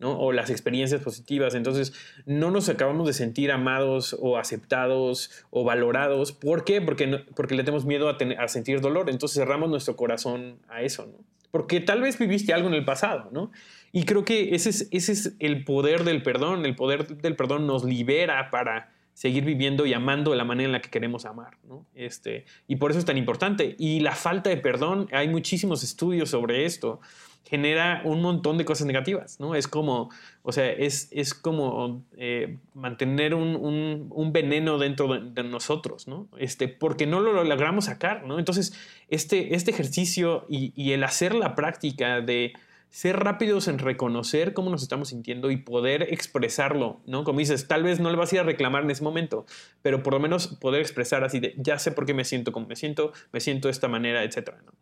[0.02, 1.54] o las experiencias positivas.
[1.54, 1.92] Entonces,
[2.26, 6.32] no nos acabamos de sentir amados o aceptados o valorados.
[6.32, 6.80] ¿Por qué?
[6.80, 9.08] Porque, porque le tenemos miedo a, a, sentir dolor.
[9.10, 11.24] Entonces cerramos nuestro corazón a eso, ¿no?
[11.50, 13.52] Porque tal vez viviste algo en el pasado, ¿no?
[13.92, 16.64] Y creo que ese es, ese es el poder del perdón.
[16.64, 20.72] El poder del perdón nos libera para seguir viviendo y amando de la manera en
[20.72, 21.86] la que queremos amar, ¿no?
[21.94, 23.76] Este, y por eso es tan importante.
[23.78, 27.00] Y la falta de perdón, hay muchísimos estudios sobre esto
[27.44, 29.54] genera un montón de cosas negativas, ¿no?
[29.54, 30.10] Es como,
[30.42, 36.28] o sea, es, es como eh, mantener un, un, veneno dentro de, nosotros, ¿no?
[36.38, 38.38] Este, porque no lo logramos sacar, ¿no?
[38.38, 38.72] Entonces,
[39.08, 42.54] este, este ejercicio y, y, el hacer la práctica de
[42.88, 47.24] ser rápidos en reconocer cómo nos estamos sintiendo y poder expresarlo, ¿no?
[47.24, 49.46] Como dices, tal vez no le vas a ir a reclamar en ese momento,
[49.80, 52.66] pero por lo menos poder expresar así de, ya sé por qué me siento como
[52.66, 54.72] me siento, me siento de esta manera, etcétera, ¿no?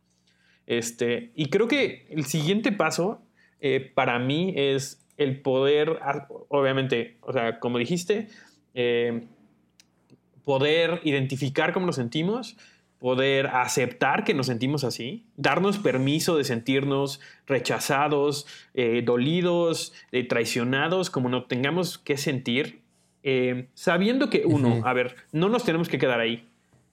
[0.70, 3.20] Este, y creo que el siguiente paso
[3.60, 5.98] eh, para mí es el poder,
[6.48, 8.28] obviamente, o sea, como dijiste,
[8.74, 9.24] eh,
[10.44, 12.56] poder identificar cómo nos sentimos,
[13.00, 19.92] poder aceptar que nos sentimos así, darnos permiso de sentirnos rechazados, eh, dolidos,
[20.28, 22.82] traicionados, como no tengamos que sentir,
[23.74, 26.48] sabiendo que uno, a ver, no nos tenemos que quedar ahí.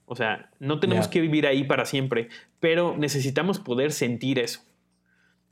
[0.08, 2.28] O sea, no tenemos que vivir ahí para siempre,
[2.60, 4.60] pero necesitamos poder sentir eso.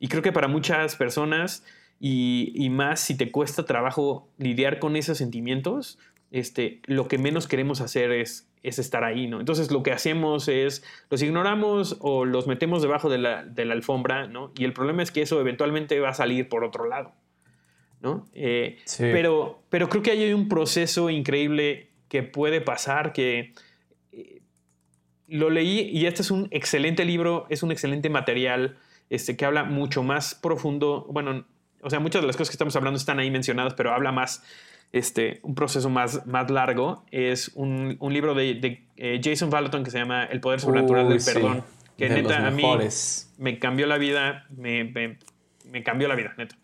[0.00, 1.64] Y creo que para muchas personas,
[2.00, 5.98] y, más si te cuesta trabajo lidiar con esos sentimientos,
[6.30, 9.40] este, lo que menos queremos hacer es, es estar ahí, ¿no?
[9.40, 14.52] Entonces lo que hacemos es, los ignoramos o los metemos debajo de la, alfombra, ¿no?
[14.58, 17.12] Y el problema es que eso eventualmente va a salir por otro lado,
[18.00, 18.26] ¿no?
[18.32, 23.52] Eh, pero, pero creo que hay un proceso increíble que puede pasar que
[25.28, 28.76] lo leí y este es un excelente libro, es un excelente material
[29.10, 31.06] este, que habla mucho más profundo.
[31.10, 31.44] Bueno,
[31.82, 34.42] o sea, muchas de las cosas que estamos hablando están ahí mencionadas, pero habla más,
[34.92, 37.04] este, un proceso más, más largo.
[37.10, 41.64] Es un, libro de, eh, Jason Valaton que se llama El poder sobrenatural del perdón.
[41.96, 42.62] Que neta, a mí
[43.38, 44.84] me cambió la vida, me,
[45.64, 46.56] me, cambió la vida, neta.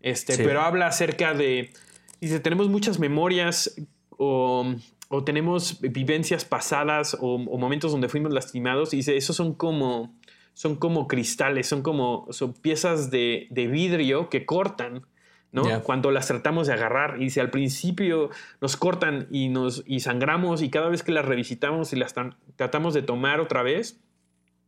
[0.00, 1.72] Este, Pero habla acerca de,
[2.20, 3.76] dice, tenemos muchas memorias
[4.10, 4.74] o
[5.14, 10.12] o tenemos vivencias pasadas o, momentos donde fuimos lastimados y dice, esos son como,
[10.54, 15.06] son como cristales, son como son piezas de, vidrio que cortan,
[15.52, 15.82] ¿no?
[15.84, 17.18] Cuando las tratamos de agarrar.
[17.20, 21.24] Y dice, al principio nos cortan y nos y sangramos y cada vez que las
[21.24, 22.12] revisitamos y las
[22.56, 24.00] tratamos de tomar otra vez,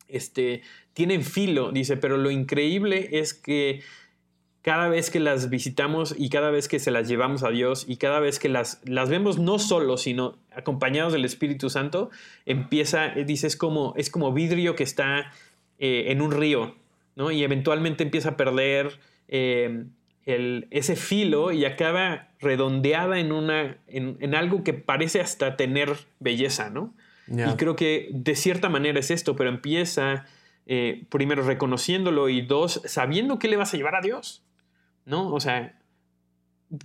[0.06, 3.82] este, tienen filo, dice, pero lo increíble es que
[4.66, 7.98] cada vez que las visitamos y cada vez que se las llevamos a Dios y
[7.98, 12.10] cada vez que las, las vemos no solo, sino acompañados del Espíritu Santo,
[12.46, 15.32] empieza, eh, dice, es como, es como vidrio que está
[15.78, 16.74] eh, en un río,
[17.14, 17.30] ¿no?
[17.30, 18.98] Y eventualmente empieza a perder
[19.28, 19.84] eh,
[20.24, 26.70] el, ese filo y acaba redondeada en, una, en, algo que parece hasta tener belleza,
[26.70, 26.92] ¿no?
[27.28, 30.26] Y creo que de cierta manera es esto, pero empieza
[31.08, 34.42] primero reconociéndolo y dos, sabiendo qué le vas a llevar a Dios.
[35.06, 35.32] ¿No?
[35.32, 35.76] O sea,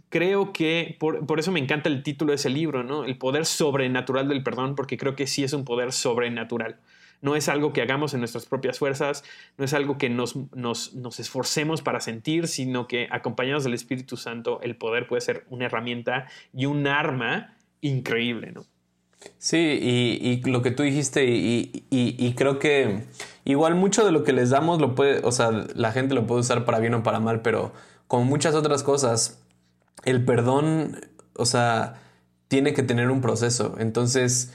[0.09, 3.03] creo que por, eso me encanta el título de ese libro, ¿no?
[3.03, 6.79] El poder sobrenatural del perdón, porque creo que sí es un poder sobrenatural.
[7.21, 9.23] No es algo que hagamos en nuestras propias fuerzas,
[9.57, 14.59] no es algo que nos, nos, esforcemos para sentir, sino que acompañados del Espíritu Santo,
[14.61, 18.65] el poder puede ser una herramienta y un arma increíble, ¿no?
[19.37, 23.03] Sí, y, lo que tú dijiste, y, y creo que
[23.45, 26.41] igual mucho de lo que les damos lo puede, o sea, la gente lo puede
[26.41, 27.71] usar para bien o para mal, pero
[28.11, 29.39] como muchas otras cosas,
[30.03, 30.99] el perdón,
[31.37, 32.01] o sea,
[32.49, 33.75] tiene que tener un proceso.
[33.79, 34.51] Entonces,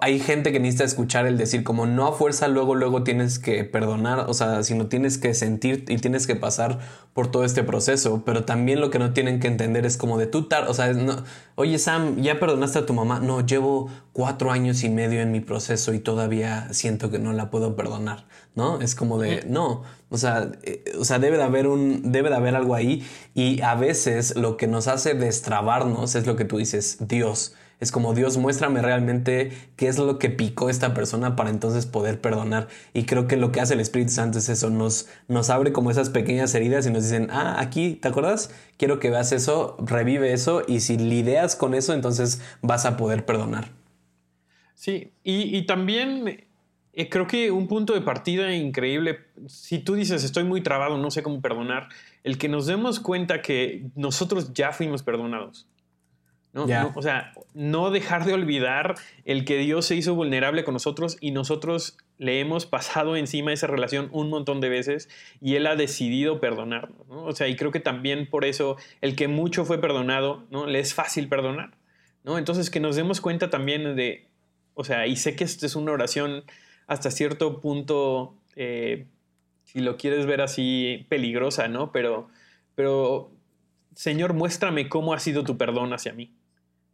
[0.00, 3.64] hay gente que necesita escuchar el decir como no a fuerza luego luego tienes que
[3.64, 6.78] perdonar, o sea, sino tienes que sentir y tienes que pasar
[7.12, 10.28] por todo este proceso, pero también lo que no tienen que entender es como de
[10.28, 11.24] tú, o sea, no,
[11.56, 13.18] oye Sam, ¿ya perdonaste a tu mamá?
[13.18, 17.50] No, llevo cuatro años y medio en mi proceso y todavía siento que no la
[17.50, 18.80] puedo perdonar, ¿no?
[18.80, 22.36] Es como de, no, o sea, eh, o sea, debe de haber un, debe de
[22.36, 26.58] haber algo ahí y a veces lo que nos hace destrabarnos es lo que tú
[26.58, 31.50] dices, Dios es como Dios, muéstrame realmente qué es lo que picó esta persona para
[31.50, 32.68] entonces poder perdonar.
[32.92, 35.90] Y creo que lo que hace el Espíritu Santo es eso, nos, nos abre como
[35.90, 38.50] esas pequeñas heridas y nos dicen, ah, aquí, ¿te acuerdas?
[38.78, 43.26] Quiero que veas eso, revive eso y si lidias con eso, entonces vas a poder
[43.26, 43.70] perdonar.
[44.74, 46.46] Sí, y, también
[46.96, 51.10] eh, creo que un punto de partida increíble, si tú dices, estoy muy trabado, no
[51.10, 51.88] sé cómo perdonar,
[52.22, 55.66] el que nos demos cuenta que nosotros ya fuimos perdonados.
[56.52, 56.66] ¿no?
[56.94, 61.32] o sea, no dejar de olvidar el que Dios se hizo vulnerable con nosotros y
[61.32, 65.08] nosotros le hemos pasado encima esa relación un montón de veces
[65.40, 67.06] y Él ha decidido perdonarnos.
[67.08, 70.66] O sea, y creo que también por eso el que mucho fue perdonado, ¿no?
[70.66, 71.72] Le es fácil perdonar.
[72.22, 72.38] ¿no?
[72.38, 74.28] Entonces, que nos demos cuenta también de,
[74.74, 76.44] o sea, y sé que esto es una oración
[76.86, 79.06] hasta cierto punto, eh,
[79.64, 81.92] si lo quieres ver así, peligrosa, ¿no?
[81.92, 82.28] Pero,
[82.74, 83.30] pero,
[83.94, 86.32] Señor, muéstrame cómo ha sido tu perdón hacia mí.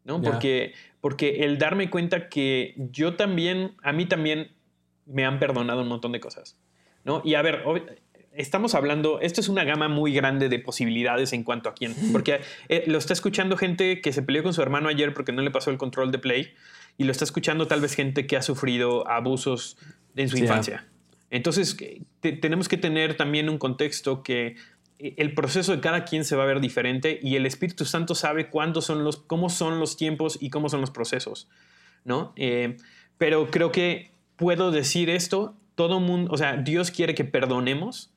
[0.05, 0.21] ¿no?
[0.21, 4.53] Porque, porque el darme cuenta que yo también, a mí también
[5.07, 6.57] me han perdonado un montón de cosas,
[7.05, 7.23] ¿no?
[7.25, 7.63] Y a ver,
[8.33, 12.41] estamos hablando, esto es una gama muy grande de posibilidades en cuanto a quién, porque
[12.69, 15.51] eh, lo está escuchando gente que se peleó con su hermano ayer porque no le
[15.51, 16.55] pasó el control de play,
[17.01, 19.79] y lo está escuchando tal vez gente que ha sufrido abusos
[20.17, 20.87] en su infancia.
[21.31, 21.75] Entonces,
[22.21, 24.57] tenemos que tener también un contexto que
[24.99, 28.51] el proceso de cada quien se va a ver diferente y el Espíritu Santo sabe
[28.51, 31.49] cuándo son los, cómo son los tiempos y cómo son los procesos,
[32.05, 32.35] ¿no?
[32.37, 32.77] Eh,
[33.17, 38.13] pero creo que puedo decir esto, todo mundo, o sea, Dios quiere que perdonemos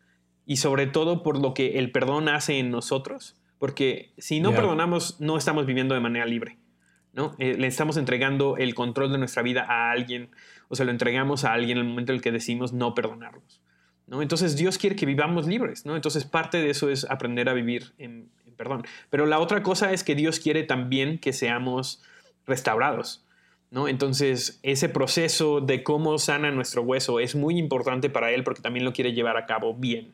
[0.45, 5.21] y sobre todo por lo que el perdón hace en nosotros, porque si no perdonamos
[5.21, 6.57] no estamos viviendo de manera libre,
[7.13, 7.35] ¿no?
[7.37, 10.29] Eh, le estamos entregando el control de nuestra vida a alguien
[10.67, 13.61] o se lo entregamos a alguien en el momento en el que decimos no perdonarlos.
[14.21, 15.95] Entonces Dios quiere que vivamos libres, ¿no?
[15.95, 18.83] Entonces parte de eso es aprender a vivir en, perdón.
[19.09, 22.03] Pero la otra cosa es que Dios quiere también que seamos
[22.45, 23.25] restaurados,
[23.71, 23.87] ¿no?
[23.87, 28.85] Entonces ese proceso de cómo sana nuestro hueso es muy importante para Él porque también
[28.85, 30.13] lo quiere llevar a cabo bien,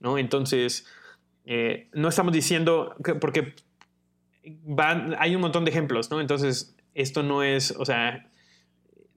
[0.00, 0.18] ¿no?
[0.18, 0.86] Entonces
[1.44, 3.54] eh, no estamos diciendo, porque
[5.18, 6.20] hay un montón de ejemplos, ¿no?
[6.20, 8.28] Entonces esto no es, o sea,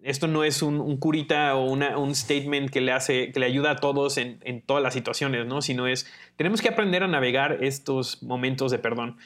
[0.03, 3.75] esto no es un, curita o un statement que le hace, que le ayuda a
[3.75, 5.61] todos en, todas las situaciones, ¿no?
[5.61, 6.07] Sino es,
[6.37, 9.17] tenemos que aprender a navegar estos momentos de perdón.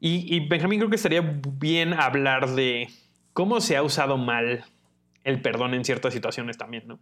[0.00, 2.88] Y, Benjamín, creo que estaría bien hablar de
[3.32, 4.64] cómo se ha usado mal
[5.24, 7.00] el perdón en ciertas situaciones también, ¿no?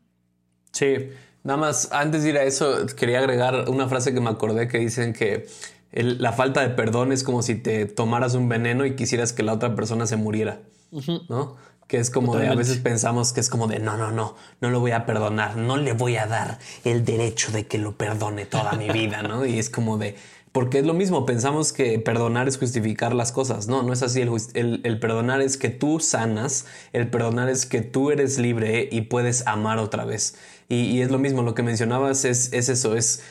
[0.73, 1.11] Sí,
[1.45, 4.79] nada más, antes de ir a eso, quería agregar una frase que me acordé que
[4.79, 5.47] dicen que
[5.93, 9.53] la falta de perdón es como si te tomaras un veneno y quisieras que la
[9.53, 10.61] otra persona se muriera,
[11.29, 11.57] ¿no?
[11.87, 14.71] Que es como de, a veces pensamos que es como de, no, no, no, no
[14.71, 18.45] lo voy a perdonar, no le voy a dar el derecho de que lo perdone
[18.45, 19.47] toda mi vida, ¿no?
[19.47, 20.17] Y es como de,
[20.57, 24.23] porque es lo mismo, pensamos que perdonar es justificar las cosas, no, no es así,
[24.23, 29.03] el, el, perdonar es que tú sanas, el perdonar es que tú eres libre y
[29.03, 30.35] puedes amar otra vez.
[30.69, 33.23] Y, es lo mismo, lo que mencionabas es, es eso, es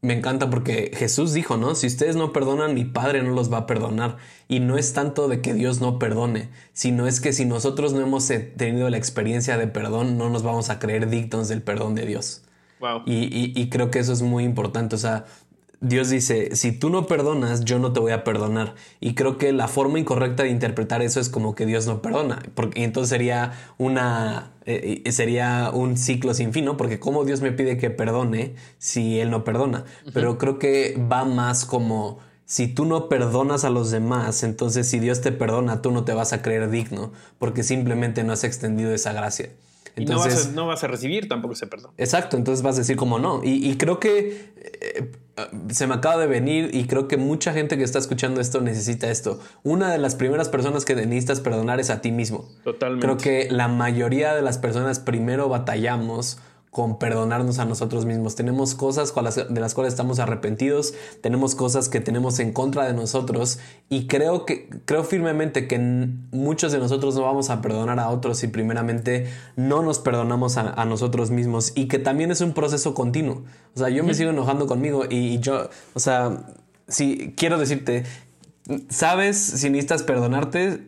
[0.00, 1.74] me encanta porque Jesús dijo, ¿no?
[1.74, 4.16] Si ustedes no perdonan, mi Padre no los va a perdonar.
[4.46, 8.00] Y no es tanto de que Dios no perdone, sino es que si nosotros no
[8.00, 11.94] hemos eh, tenido la experiencia de perdón, no nos vamos a creer dignos del perdón
[11.96, 12.42] de Dios.
[12.78, 13.02] Wow.
[13.06, 14.94] Y, y, creo que eso es muy importante.
[14.94, 15.24] O sea,
[15.80, 18.74] Dios dice, si tú no perdonas, yo no te voy a perdonar.
[19.00, 22.42] Y creo que la forma incorrecta de interpretar eso es como que Dios no perdona.
[22.54, 26.76] Porque entonces sería una eh, sería un ciclo sin fin, ¿no?
[26.76, 29.84] Porque cómo Dios me pide que perdone si Él no perdona.
[30.12, 34.98] Pero creo que va más como si tú no perdonas a los demás, entonces si
[34.98, 38.92] Dios te perdona, tú no te vas a creer digno, porque simplemente no has extendido
[38.94, 39.50] esa gracia.
[39.96, 41.92] Entonces, no, vas a, recibir tampoco ese perdón.
[41.98, 43.42] Exacto, entonces vas a decir como no.
[43.44, 45.12] Y, creo que eh,
[45.70, 49.10] se me acaba de venir y creo que mucha gente que está escuchando esto necesita
[49.10, 49.40] esto.
[49.62, 52.48] Una de las primeras personas que necesitas perdonar es a ti mismo.
[52.64, 53.06] Totalmente.
[53.06, 56.38] Creo que la mayoría de las personas primero batallamos
[56.70, 58.34] con perdonarnos a nosotros mismos.
[58.34, 59.12] Tenemos cosas
[59.48, 63.58] de las cuales estamos arrepentidos, tenemos cosas que tenemos en contra de nosotros
[63.88, 65.78] y creo que creo firmemente que
[66.30, 70.84] muchos de nosotros no vamos a perdonar a otros si primeramente no nos perdonamos a,
[70.84, 73.42] nosotros mismos y que también es un proceso continuo.
[73.74, 76.46] O sea, yo me sigo enojando conmigo y, yo, o sea,
[76.86, 78.04] si quiero decirte,
[78.88, 80.86] sabes si necesitas perdonarte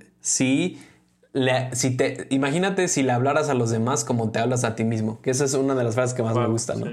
[1.33, 4.85] si si te, imagínate si le hablaras a los demás como te hablas a ti
[4.85, 6.87] mismo, que esa es una de las frases que más me gusta, ¿no?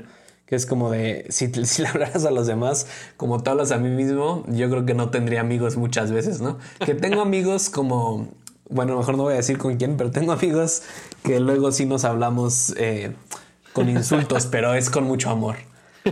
[0.46, 3.78] Que es como de, si, si, le hablaras a los demás como te hablas a
[3.78, 6.58] mí mismo, yo creo que no tendría amigos muchas veces, ¿no?
[6.86, 8.28] Que tengo amigos como,
[8.70, 10.84] bueno, mejor no voy a decir con quién, pero tengo amigos
[11.24, 13.14] que luego sí nos hablamos eh,
[13.74, 15.56] con insultos, pero es con mucho amor.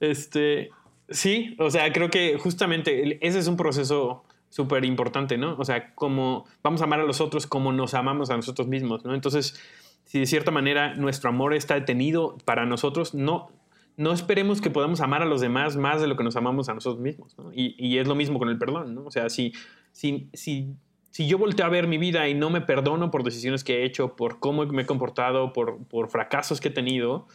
[0.00, 0.70] Este,
[1.08, 5.56] sí, o sea, creo que justamente ese es un proceso súper importante, ¿no?
[5.58, 9.04] O sea, como vamos a amar a los otros como nos amamos a nosotros mismos,
[9.04, 9.14] ¿no?
[9.14, 9.60] Entonces,
[10.04, 13.50] si de cierta manera nuestro amor está detenido para nosotros, no,
[13.96, 16.74] no esperemos que podamos amar a los demás más de lo que nos amamos a
[16.74, 17.52] nosotros mismos, ¿no?
[17.52, 19.04] Y, y es lo mismo con el perdón, ¿no?
[19.04, 19.52] O sea, si,
[19.92, 20.74] si, si,
[21.10, 23.84] si yo volteo a ver mi vida y no me perdono por decisiones que he
[23.84, 27.26] hecho, por cómo me he comportado, por, por fracasos que he tenido,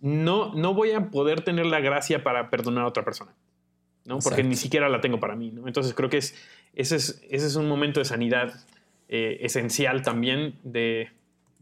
[0.00, 3.34] no, no voy a poder tener la gracia para perdonar a otra persona.
[4.06, 4.18] ¿No?
[4.20, 5.66] Porque ni siquiera la tengo para mí, ¿no?
[5.66, 6.34] Entonces creo que es,
[6.74, 8.54] ese, es, ese es un momento de sanidad
[9.08, 11.10] eh, esencial también de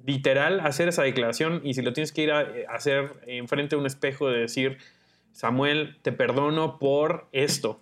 [0.04, 3.80] literal hacer esa declaración y si lo tienes que ir a, eh, hacer enfrente de
[3.80, 4.78] un espejo de decir,
[5.32, 7.80] Samuel, te perdono por esto,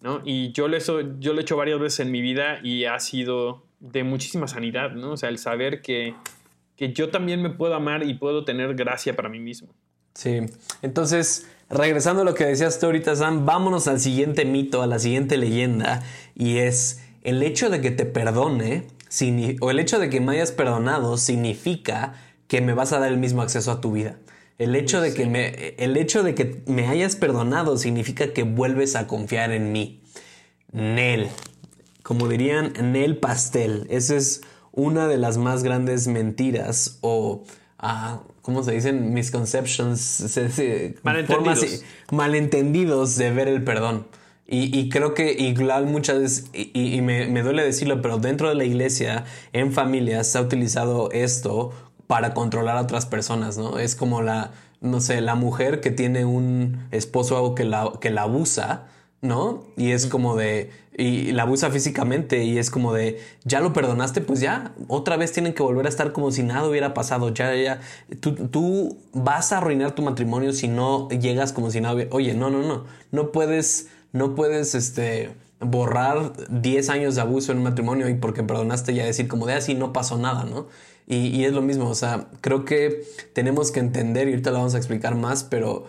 [0.00, 0.22] ¿no?
[0.24, 0.80] Y yo lo, he,
[1.18, 4.92] yo lo he hecho varias veces en mi vida y ha sido de muchísima sanidad,
[4.92, 5.12] ¿no?
[5.12, 6.14] O sea, el saber que,
[6.76, 9.68] que yo también me puedo amar y puedo tener gracia para mí mismo.
[10.14, 10.40] Sí,
[10.82, 14.98] entonces regresando a lo que decías tú ahorita, Sam, vámonos al siguiente mito, a la
[14.98, 16.02] siguiente leyenda,
[16.34, 18.86] y es el hecho de que te perdone,
[19.60, 22.14] o el hecho de que me hayas perdonado, significa
[22.48, 24.16] que me vas a dar el mismo acceso a tu vida.
[24.58, 28.96] El hecho, de que me, el hecho de que me hayas perdonado significa que vuelves
[28.96, 30.00] a confiar en mí.
[30.72, 31.28] Nel.
[32.02, 33.86] Como dirían, Nel Pastel.
[33.90, 34.40] Esa es
[34.72, 37.44] una de las más grandes mentiras o
[37.78, 39.12] ah, ¿cómo se dicen?
[39.12, 40.38] Misconceptions,
[41.02, 41.82] malentendidos.
[42.10, 44.06] malentendidos de ver el perdón.
[44.48, 48.64] Y, creo que igual muchas veces, y, me, me, duele decirlo, pero dentro de la
[48.64, 51.72] iglesia, en familias, se ha utilizado esto
[52.06, 53.80] para controlar a otras personas, ¿no?
[53.80, 58.22] Es como la, no sé, la mujer que tiene un esposo que la, que la
[58.22, 58.86] abusa
[59.26, 59.64] ¿no?
[59.76, 64.20] Y es como de, y la abusa físicamente y es como de, ya lo perdonaste,
[64.22, 67.54] pues ya, otra vez tienen que volver a estar como si nada hubiera pasado, ya,
[67.54, 67.80] ya,
[68.20, 72.34] tú, tú vas a arruinar tu matrimonio si no llegas como si nada hubiera, oye,
[72.34, 77.64] no, no, no, no puedes, no puedes, este, borrar 10 años de abuso en un
[77.64, 80.68] matrimonio y porque perdonaste ya decir como de así ah, no pasó nada, ¿no?
[81.06, 84.58] Y, y es lo mismo, o sea, creo que tenemos que entender, y ahorita lo
[84.58, 85.86] vamos a explicar más, pero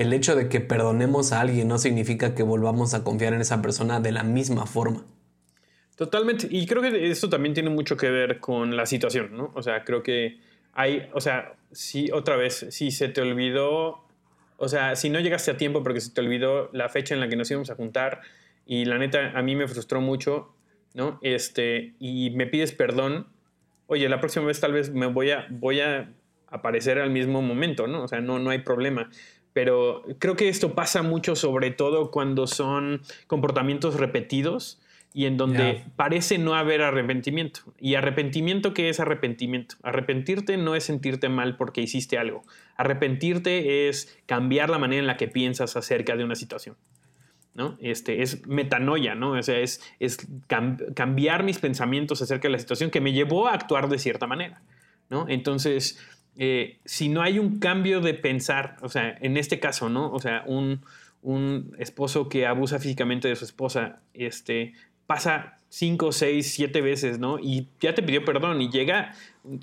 [0.00, 3.60] el hecho de que perdonemos a alguien no significa que volvamos a confiar en esa
[3.60, 5.04] persona de la misma forma.
[5.94, 6.48] Totalmente.
[6.50, 9.52] Y creo que esto también tiene mucho que ver con la situación, ¿no?
[9.54, 10.38] O sea, creo que
[10.72, 14.02] hay, o sea, si otra vez, si se te olvidó,
[14.56, 17.28] o sea, si no llegaste a tiempo porque se te olvidó la fecha en la
[17.28, 18.22] que nos íbamos a juntar
[18.64, 20.54] y la neta a mí me frustró mucho,
[20.94, 21.18] ¿no?
[21.20, 23.26] Este, y me pides perdón,
[23.86, 26.10] oye, la próxima vez tal vez me voy a, voy a
[26.46, 28.02] aparecer al mismo momento, ¿no?
[28.02, 29.10] O sea, no, no hay problema
[29.52, 34.80] pero creo que esto pasa mucho sobre todo cuando son comportamientos repetidos
[35.12, 37.60] y en donde parece no haber arrepentimiento.
[37.80, 39.74] ¿Y arrepentimiento qué es arrepentimiento?
[39.82, 42.44] Arrepentirte no es sentirte mal porque hiciste algo.
[42.76, 46.76] Arrepentirte es cambiar la manera en la que piensas acerca de una situación.
[47.54, 47.76] ¿no?
[47.80, 49.32] Este, es metanoia, ¿no?
[49.32, 50.28] O sea, es, es
[50.94, 54.62] cambiar mis pensamientos acerca de la situación que me llevó a actuar de cierta manera,
[55.10, 55.26] ¿no?
[55.28, 55.98] Entonces,
[56.36, 60.12] eh, si no hay un cambio de pensar, o sea, en este caso, ¿no?
[60.12, 60.82] O sea, un,
[61.78, 64.72] esposo que abusa físicamente de su esposa, este,
[65.06, 67.38] pasa cinco, seis, siete veces, ¿no?
[67.38, 69.14] Y ya te pidió perdón y llega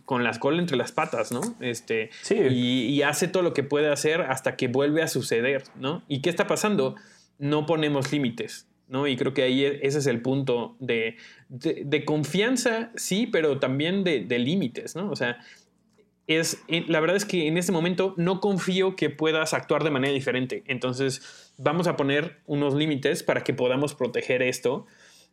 [0.06, 1.42] con las colas entre las patas, ¿no?
[1.60, 6.04] Este, y, hace todo lo que puede hacer hasta que vuelve a suceder, ¿no?
[6.08, 6.96] ¿Y qué está pasando?
[7.40, 9.08] No ponemos límites, ¿no?
[9.08, 11.18] Y creo que ahí e, ese es el punto de,
[11.50, 15.10] de, confianza, sí, pero también de, de límites, ¿no?
[15.10, 15.40] O sea,
[16.28, 20.14] es, la verdad es que en este momento no confío que puedas actuar de manera
[20.14, 20.64] diferente.
[20.68, 24.86] Entonces vamos a poner unos límites para que podamos proteger esto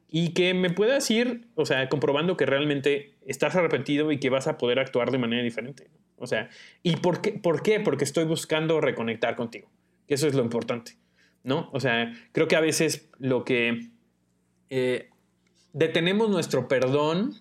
[0.09, 4.47] y que me puedas ir, o sea, comprobando que realmente estás arrepentido y que vas
[4.47, 5.91] a poder actuar de manera diferente.
[6.17, 6.49] O sea,
[6.85, 7.33] ¿y por qué?
[7.33, 7.81] ¿Por qué?
[7.81, 9.69] Porque estoy buscando reconectar contigo.
[10.07, 10.97] Eso es lo importante,
[11.43, 11.69] ¿no?
[11.73, 13.89] O sea, creo que a veces lo que
[14.71, 15.11] eh,
[15.73, 17.35] detenemos nuestro perdón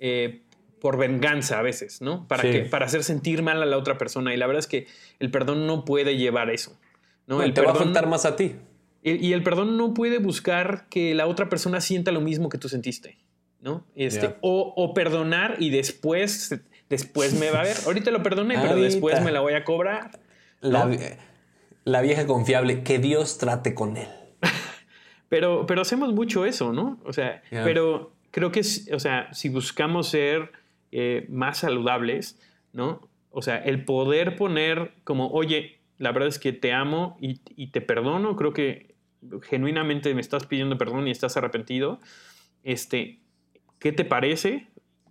[0.00, 0.42] eh,
[0.80, 2.26] por venganza a veces, ¿no?
[2.26, 4.34] Para, que, para hacer sentir mal a la otra persona.
[4.34, 4.86] Y la verdad es que
[5.18, 6.78] el perdón no puede llevar eso.
[7.26, 7.42] ¿no?
[7.42, 8.56] el te va a afectar más a ti.
[9.02, 12.68] Y, el perdón no puede buscar que la otra persona sienta lo mismo que tú
[12.68, 13.16] sentiste,
[13.60, 13.86] ¿no?
[13.94, 16.60] Este, o, perdonar y después,
[16.90, 17.76] después me va a ver.
[17.86, 20.20] Ahorita lo perdoné, pero después me la voy a cobrar.
[20.60, 24.08] La, vieja confiable, que Dios trate con él.
[25.30, 27.00] pero, pero hacemos mucho eso, ¿no?
[27.06, 28.60] O sea, pero creo que,
[28.92, 30.52] o sea, si buscamos ser
[30.92, 32.40] eh, más saludables,
[32.72, 33.08] ¿no?
[33.30, 37.80] O sea, el poder poner como, oye, la verdad es que te amo y, te
[37.80, 38.94] perdono, creo que
[39.42, 42.00] genuinamente me estás pidiendo perdón y estás arrepentido,
[42.64, 43.20] este,
[43.78, 44.68] ¿qué te parece?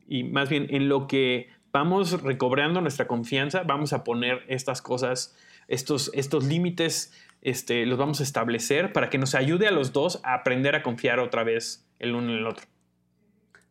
[0.07, 5.38] Y más bien en lo que vamos recobrando nuestra confianza, vamos a poner estas cosas,
[5.67, 10.19] estos, estos límites, este, los vamos a establecer para que nos ayude a los dos
[10.23, 12.65] a aprender a confiar otra vez el uno en el otro.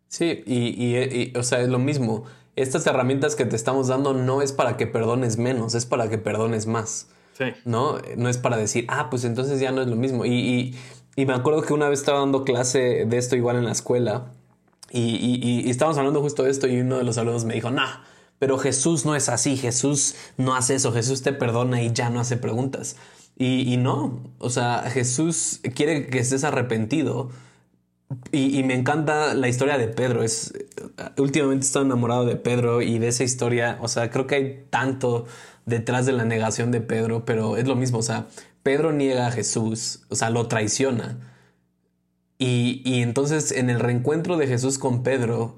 [0.08, 2.24] Sí, y, o sea, es lo mismo.
[2.56, 6.18] Estas herramientas que te estamos dando no es para que perdones menos, es para que
[6.18, 7.08] perdones más.
[7.36, 7.44] Sí.
[7.64, 7.98] ¿No?
[8.16, 10.24] No es para decir, ah, pues entonces ya no es lo mismo.
[10.24, 10.74] Y,
[11.16, 14.32] me acuerdo que una vez estaba dando clase de esto igual en la escuela
[14.90, 18.02] y, estábamos hablando justo de esto y uno de los alumnos me dijo, nah,
[18.38, 22.20] pero Jesús no es así, Jesús no hace eso, Jesús te perdona y ya no
[22.20, 22.96] hace preguntas.
[23.36, 27.30] Y, y no, o sea, Jesús quiere que estés arrepentido
[28.32, 30.22] y, me encanta la historia de Pedro.
[30.22, 30.54] Es,
[31.18, 33.78] últimamente estoy enamorado de Pedro y de esa historia.
[33.82, 35.26] O sea, creo que hay tanto
[35.66, 37.98] detrás de la negación de Pedro, pero es lo mismo.
[37.98, 38.26] O sea,
[38.62, 41.18] Pedro niega a Jesús, o sea, lo traiciona.
[42.38, 45.56] Y, y entonces en el reencuentro de Jesús con Pedro,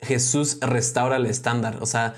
[0.00, 1.78] Jesús restaura el estándar.
[1.80, 2.14] O sea,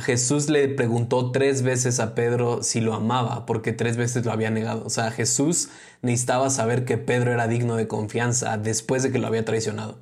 [0.00, 4.50] Jesús le preguntó tres veces a Pedro si lo amaba, porque tres veces lo había
[4.50, 4.84] negado.
[4.84, 5.70] O sea, Jesús
[6.02, 9.98] necesitaba saber que Pedro era digno de confianza después de que lo había traicionado.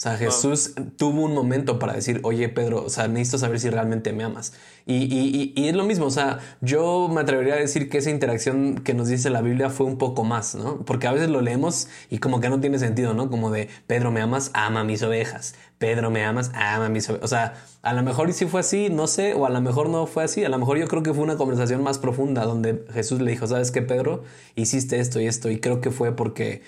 [0.00, 3.68] O sea, Jesús tuvo un momento para decir, oye Pedro, o sea, necesito saber si
[3.68, 4.54] realmente me amas.
[4.86, 8.08] Y, y, y, es lo mismo, o sea, yo me atrevería a decir que esa
[8.08, 10.86] interacción que nos dice la Biblia fue un poco más, ¿no?
[10.86, 13.28] Porque a veces lo leemos y como que no tiene sentido, ¿no?
[13.28, 15.54] Como de, Pedro, me amas, ama mis ovejas.
[15.76, 17.24] Pedro, me amas, ama mis ovejas.
[17.24, 20.06] O sea, a lo mejor sí fue así, no sé, o a lo mejor no
[20.06, 20.42] fue así.
[20.44, 23.46] A lo mejor yo creo que fue una conversación más profunda donde Jesús le dijo,
[23.46, 24.24] ¿sabes qué, Pedro?
[24.54, 25.50] Hiciste esto y esto.
[25.50, 26.62] Y creo que fue porque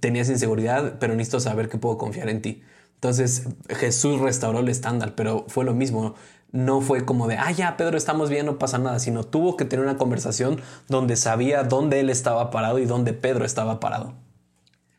[0.00, 2.62] tenías inseguridad, pero necesito saber que puedo confiar en ti.
[2.94, 6.14] Entonces Jesús restauró el estándar, pero fue lo mismo.
[6.52, 9.64] No fue como de, ah, ya, Pedro, estamos bien, no pasa nada, sino tuvo que
[9.64, 14.14] tener una conversación donde sabía dónde él estaba parado y dónde Pedro estaba parado.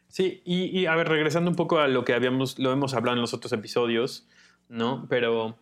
[0.08, 3.22] Sí, y, a ver, regresando un poco a lo que habíamos, lo hemos hablado en
[3.22, 4.28] los otros episodios,
[4.68, 5.06] ¿no?
[5.10, 5.58] Pero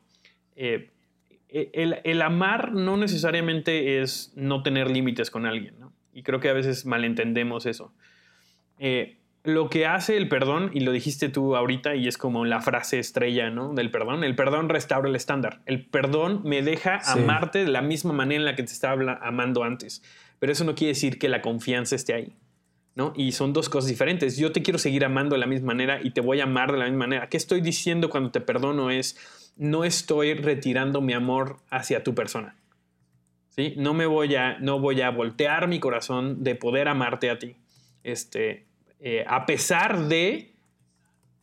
[0.55, 0.89] eh,
[1.49, 5.93] el, el, amar no necesariamente es no tener límites con alguien, ¿no?
[6.13, 7.93] Y creo que a veces malentendemos eso.
[8.79, 12.61] Eh, lo que hace el perdón, y lo dijiste tú ahorita, y es como la
[12.61, 13.73] frase estrella, ¿no?
[13.73, 15.61] Del perdón, el perdón restaura el estándar.
[15.65, 19.63] El perdón me deja amarte de la misma manera en la que te estaba amando
[19.63, 20.03] antes.
[20.39, 22.35] Pero eso no quiere decir que la confianza esté ahí,
[22.95, 23.13] ¿no?
[23.15, 24.37] Y son dos cosas diferentes.
[24.37, 26.77] Yo te quiero seguir amando de la misma manera y te voy a amar de
[26.77, 27.29] la misma manera.
[27.29, 28.89] ¿Qué estoy diciendo cuando te perdono?
[28.89, 29.17] Es,
[29.55, 32.55] no estoy retirando mi amor hacia tu persona.
[33.49, 33.73] ¿Sí?
[33.77, 37.55] No me voy a, no voy a voltear mi corazón de poder amarte a ti.
[38.03, 38.68] Este,
[38.99, 40.53] eh, a pesar de,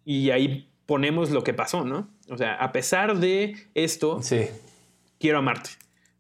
[0.05, 2.09] y ahí ponemos lo que pasó, ¿no?
[2.29, 4.21] O sea, a pesar de esto,
[5.19, 5.71] quiero amarte,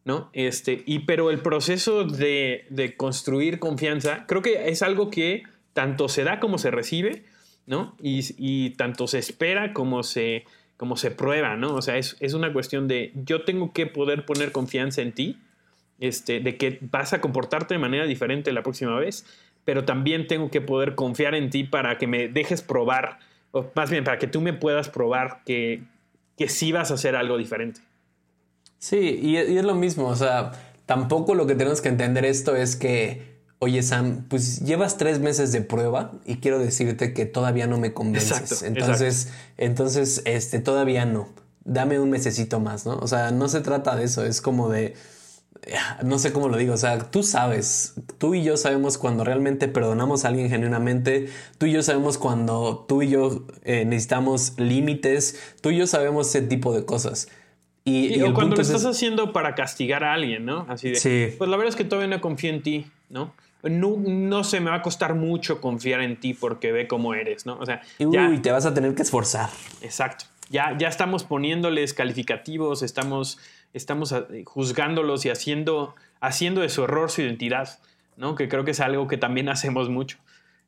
[0.05, 0.31] ¿no?
[0.33, 6.25] Este, y pero el proceso de, construir confianza, creo que es algo que tanto se
[6.25, 7.25] da como se recibe,
[7.67, 7.97] ¿no?
[8.01, 10.45] Y, tanto se espera como se,
[10.77, 11.75] como se prueba, ¿no?
[11.75, 15.39] O sea, es, es, una cuestión de yo tengo que poder poner confianza en ti,
[15.99, 19.27] este, de que vas a comportarte de manera diferente la próxima vez
[19.67, 23.19] pero también tengo que poder confiar en ti para que me dejes probar,
[23.51, 25.83] o más bien para que tú me puedas probar que,
[26.39, 27.81] que sí vas a hacer algo diferente.
[28.79, 30.53] Sí, y, es lo mismo, o sea,
[30.87, 35.51] tampoco lo que tenemos que entender esto es que, oye Sam, pues llevas tres meses
[35.51, 38.63] de prueba y quiero decirte que todavía no me convences.
[38.63, 41.29] entonces, entonces, este, todavía no.
[41.65, 42.99] Dame un mesecito más, ¿no?
[42.99, 44.95] O sea, no se trata de eso, es como de
[46.05, 49.69] no sé cómo lo digo, o sea, tú sabes, tú y yo sabemos cuando realmente
[49.69, 55.55] perdonamos a alguien genuinamente, tú y yo sabemos cuando tú y yo eh, necesitamos límites,
[55.61, 57.29] tú y yo sabemos ese tipo de cosas.
[57.85, 60.67] Y, o cuando lo estás haciendo para castigar a alguien, ¿no?
[60.69, 63.33] Así de, pues la verdad es que todavía no confío en ti, ¿no?
[63.63, 67.47] No, no se me va a costar mucho confiar en ti porque ve cómo eres,
[67.47, 67.57] ¿no?
[67.59, 69.51] O sea, y te vas a tener que esforzar.
[69.83, 70.25] Exacto.
[70.51, 73.39] Ya, ya estamos poniéndoles calificativos, estamos
[73.77, 77.79] estamos eh, juzgándolos y haciendo, haciendo de su error su identidad,
[78.17, 78.35] ¿no?
[78.35, 80.19] Que creo que es algo que también hacemos mucho.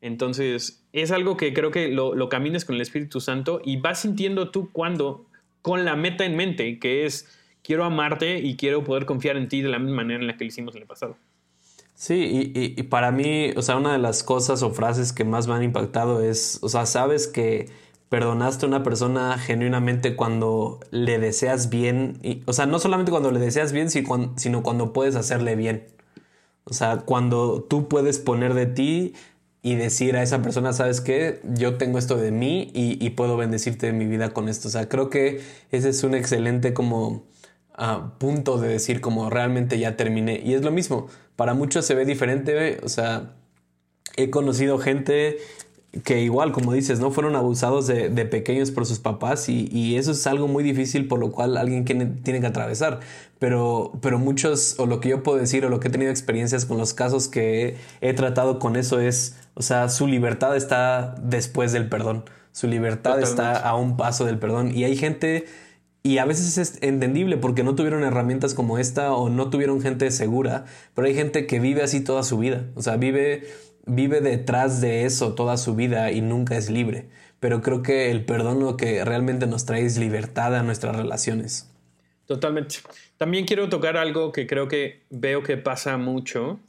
[0.00, 4.00] Entonces, es algo que creo que lo, lo camines con el Espíritu Santo y vas
[4.00, 5.26] sintiendo tú cuando
[5.62, 7.26] con la meta en mente, que es
[7.62, 10.44] quiero amarte y quiero poder confiar en ti de la misma manera en la que
[10.44, 11.16] lo hicimos en el pasado.
[11.94, 15.54] Sí, y, para mí, o sea, una de las cosas o frases que más me
[15.54, 17.70] han impactado es, o sea, sabes que
[18.08, 23.30] perdonaste a una persona genuinamente cuando le deseas bien, y, o sea, no solamente cuando
[23.30, 25.86] le deseas bien, sino cuando puedes hacerle bien.
[26.64, 29.14] O sea, cuando tú puedes poner de ti
[29.62, 33.86] y decir a esa persona, sabes qué, yo tengo esto de mí y, puedo bendecirte
[33.86, 34.68] de mi vida con esto.
[34.68, 35.40] O sea, creo que
[35.70, 37.24] ese es un excelente como
[37.74, 40.40] ah, punto de decir como realmente ya terminé.
[40.44, 43.34] Y es lo mismo, para muchos se ve diferente, o sea,
[44.16, 45.38] he conocido gente
[46.04, 47.10] que igual, como dices, ¿no?
[47.10, 51.32] Fueron abusados de, pequeños por sus papás y, eso es algo muy difícil por lo
[51.32, 53.00] cual alguien tiene, que atravesar.
[53.38, 56.66] Pero, pero muchos, o lo que yo puedo decir, o lo que he tenido experiencias
[56.66, 61.72] con los casos que he, tratado con eso es, o sea, su libertad está después
[61.72, 62.24] del perdón.
[62.52, 64.76] Su libertad está a un paso del perdón.
[64.76, 65.46] Y hay gente,
[66.02, 70.10] y a veces es entendible porque no tuvieron herramientas como esta o no tuvieron gente
[70.10, 72.64] segura, pero hay gente que vive así toda su vida.
[72.74, 73.44] O sea, vive
[73.88, 77.08] vive detrás de eso toda su vida y nunca es libre.
[77.40, 81.72] Pero creo que el perdón lo que realmente nos trae es libertad a nuestras relaciones.
[82.26, 82.76] Totalmente.
[83.16, 86.60] También quiero tocar algo que creo que veo que pasa mucho,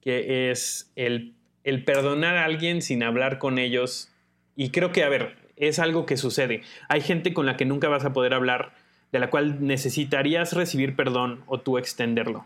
[0.00, 4.10] que es el, el perdonar a alguien sin hablar con ellos.
[4.54, 6.62] Y creo que, a ver, es algo que sucede.
[6.88, 8.74] Hay gente con la que nunca vas a poder hablar,
[9.12, 12.44] de la cual necesitarías recibir perdón o tú extenderlo,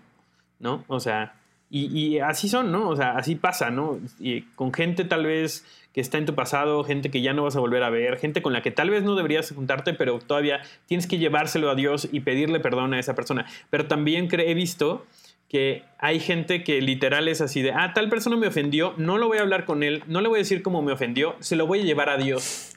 [0.60, 0.84] ¿no?
[0.86, 1.34] O sea,
[1.74, 2.90] y, así son, ¿no?
[2.90, 3.98] O sea, así pasa, ¿no?
[4.20, 5.64] Y con gente tal vez
[5.94, 8.42] que está en tu pasado, gente que ya no vas a volver a ver, gente
[8.42, 12.08] con la que tal vez no deberías juntarte, pero todavía tienes que llevárselo a Dios
[12.12, 13.46] y pedirle perdón a esa persona.
[13.70, 15.06] Pero también he visto
[15.48, 19.28] que hay gente que literal es así de, ah, tal persona me ofendió, no lo
[19.28, 21.66] voy a hablar con él, no le voy a decir cómo me ofendió, se lo
[21.66, 22.76] voy a llevar a Dios.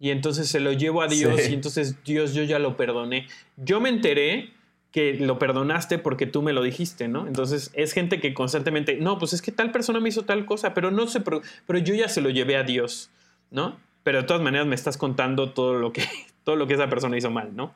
[0.00, 3.26] Y entonces se lo llevo a Dios y entonces Dios, yo ya lo perdoné.
[3.56, 4.52] Yo me enteré
[4.90, 7.26] que lo perdonaste porque tú me lo dijiste, ¿no?
[7.26, 10.72] Entonces es gente que constantemente, no, pues es que tal persona me hizo tal cosa,
[10.72, 11.42] pero no sé, pero,
[11.78, 13.10] yo ya se lo llevé a Dios,
[13.50, 13.76] ¿no?
[14.02, 16.02] Pero de todas maneras me estás contando todo lo que,
[16.44, 17.74] todo lo que esa persona hizo mal, ¿no?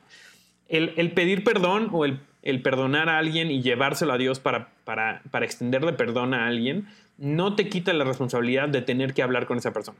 [0.67, 2.19] El, pedir perdón o el,
[2.63, 6.87] perdonar a alguien y llevárselo a Dios para, para, para extenderle perdón a alguien,
[7.19, 9.99] no te quita la responsabilidad de tener que hablar con esa persona.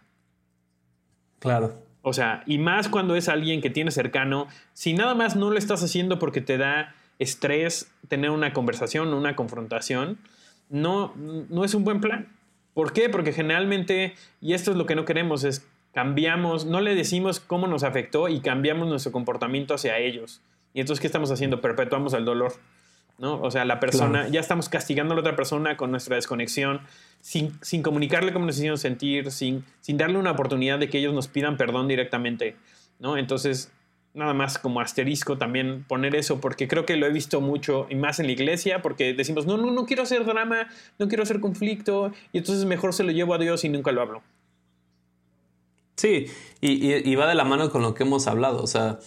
[1.38, 1.76] Claro.
[2.02, 5.60] O sea, y más cuando es alguien que tienes cercano, si nada más no lo
[5.60, 10.20] estás haciendo porque te da estrés tener una conversación, una confrontación,
[10.70, 12.28] no, no es un buen plan.
[12.74, 13.10] ¿Por qué?
[13.10, 17.68] Porque generalmente, y esto es lo que no queremos, es cambiamos, no le decimos cómo
[17.68, 20.42] nos afectó y cambiamos nuestro comportamiento hacia ellos.
[20.74, 21.62] Y entonces, ¿qué estamos haciendo?
[21.62, 22.54] Perpetuamos el dolor.
[23.20, 23.40] ¿no?
[23.42, 26.82] O sea, la persona, ya estamos castigando a la otra persona con nuestra desconexión,
[27.22, 31.14] sin, sin comunicarle cómo nos hicieron sentir, sin, sin darle una oportunidad de que ellos
[31.14, 32.56] nos pidan perdón directamente,
[33.00, 33.18] ¿no?
[33.18, 33.72] Entonces,
[34.14, 37.96] nada más como asterisco también poner eso, porque creo que lo he visto mucho y
[37.96, 40.68] más en la iglesia, porque decimos, no, no, no quiero hacer drama,
[41.00, 44.02] no quiero hacer conflicto, y entonces mejor se lo llevo a Dios y nunca lo
[44.02, 44.24] hablo.
[45.96, 46.28] Sí,
[46.60, 49.00] y, va de la mano con lo que hemos hablado, o sea,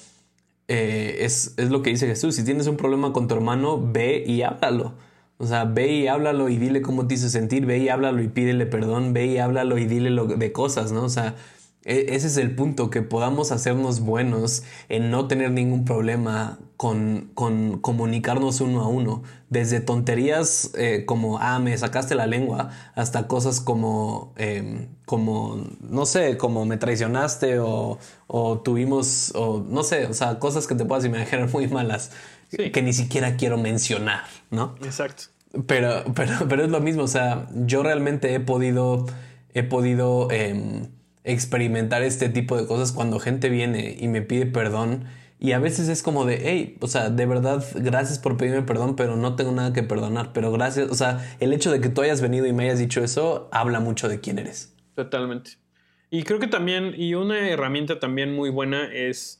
[0.68, 4.24] eh, es, es, lo que dice Jesús, si tienes un problema con tu hermano, ve
[4.26, 4.94] y háblalo.
[5.38, 8.28] O sea, ve y háblalo y dile cómo te hizo sentir, ve y háblalo y
[8.28, 11.04] pídele perdón, ve y háblalo y dile lo de cosas, ¿no?
[11.04, 11.34] O sea,
[11.87, 17.30] e, ese es el punto, que podamos hacernos buenos en no tener ningún problema con,
[17.34, 19.22] con comunicarnos uno a uno.
[19.51, 26.07] Desde tonterías eh, como, ah, me sacaste la lengua, hasta cosas como, em, como no
[26.07, 30.84] sé, como me traicionaste o, o, tuvimos, o no sé, o sea, cosas que te
[30.84, 32.11] puedas imaginar muy malas
[32.51, 34.76] que ni siquiera quiero mencionar, ¿no?
[34.82, 35.24] Exacto.
[35.66, 39.07] Pero, pero, pero es lo mismo, o sea, yo realmente he podido,
[39.55, 40.28] he podido...
[40.32, 40.89] Eh,
[41.27, 45.05] experimentar este tipo de cosas cuando gente viene y me pide perdón.
[45.39, 48.97] Y a veces es como de, hey, o sea, de verdad, gracias por pedirme perdón,
[48.97, 50.33] pero no tengo nada que perdonar.
[50.33, 53.05] Pero gracias, o sea, el hecho de que tú hayas venido y me hayas dicho
[53.05, 54.74] eso, habla mucho de quién eres.
[54.95, 55.53] Totalmente.
[56.09, 59.39] Y creo que también, y una herramienta también muy buena es,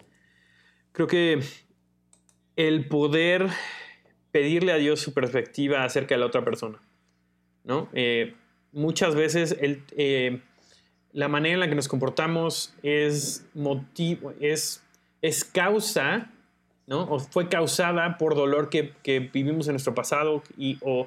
[0.93, 1.41] creo que
[2.57, 3.47] el poder
[4.33, 6.83] pedirle a Dios su perspectiva acerca de la otra persona,
[7.65, 7.89] ¿no?
[7.95, 8.35] Eh,
[8.73, 9.85] muchas veces el...
[9.97, 10.43] Eh,
[11.17, 14.83] la manera en la que nos comportamos es motivo, es,
[15.23, 16.31] es causa,
[16.87, 17.05] ¿no?
[17.05, 18.93] O fue causada por dolor que,
[19.33, 21.07] vivimos en nuestro pasado y, o,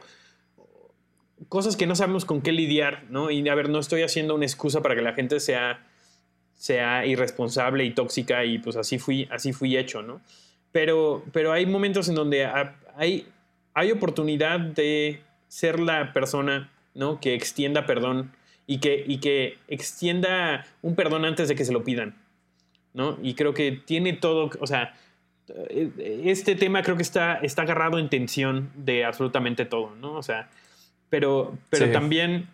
[1.47, 3.29] cosas que no sabemos con qué lidiar, ¿no?
[3.29, 5.85] Y a ver, no estoy haciendo una excusa para que la gente sea,
[6.55, 10.21] sea irresponsable y tóxica y pues así fui, así fui hecho, ¿no?
[10.71, 12.47] Pero, pero hay momentos en donde
[12.95, 13.27] hay,
[13.75, 17.19] hay oportunidad de ser la persona, ¿no?
[17.19, 18.31] Que extienda perdón
[18.69, 22.13] y que, y que extienda un perdón antes de que se lo pidan.
[22.93, 23.17] ¿no?
[23.23, 24.93] Y creo que tiene todo, o sea,
[25.97, 30.13] este tema creo que está, está agarrado en tensión de absolutamente todo, ¿no?
[30.13, 30.51] O sea,
[31.09, 32.47] pero, pero también,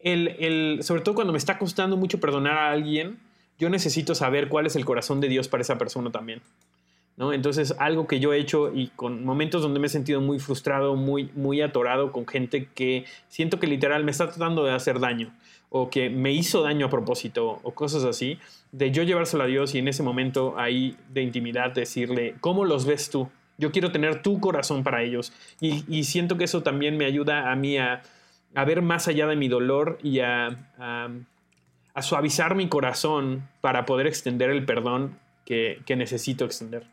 [0.00, 3.20] el, sobre todo cuando me está costando mucho perdonar a alguien,
[3.60, 6.42] yo necesito saber cuál es el corazón de Dios para esa persona también.
[7.16, 7.32] ¿No?
[7.32, 10.96] Entonces, algo que yo he hecho y con momentos donde me he sentido muy frustrado,
[10.96, 15.32] muy, muy atorado con gente que siento que literal me está tratando de hacer daño
[15.76, 18.38] o que me hizo daño a propósito o cosas así,
[18.70, 22.86] de yo llevárselo a Dios y en ese momento ahí de intimidad decirle, ¿cómo los
[22.86, 23.28] ves tú?
[23.58, 25.32] Yo quiero tener tu corazón para ellos.
[25.60, 28.02] Y, siento que eso también me ayuda a mí a,
[28.54, 30.56] ver más allá de mi dolor y a,
[32.00, 36.84] suavizar mi corazón para poder extender el perdón que, necesito extender.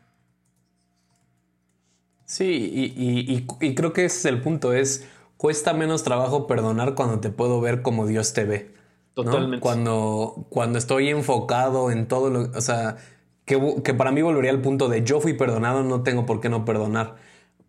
[2.24, 5.06] Sí, y, creo que ese es el punto, es
[5.36, 8.70] cuesta menos trabajo perdonar cuando te puedo ver como Dios te ve.
[9.14, 9.60] Totalmente.
[9.60, 12.96] Cuando, cuando estoy enfocado en todo lo, o sea,
[13.44, 16.64] que, para mí volvería al punto de yo fui perdonado, no tengo por qué no
[16.64, 17.16] perdonar.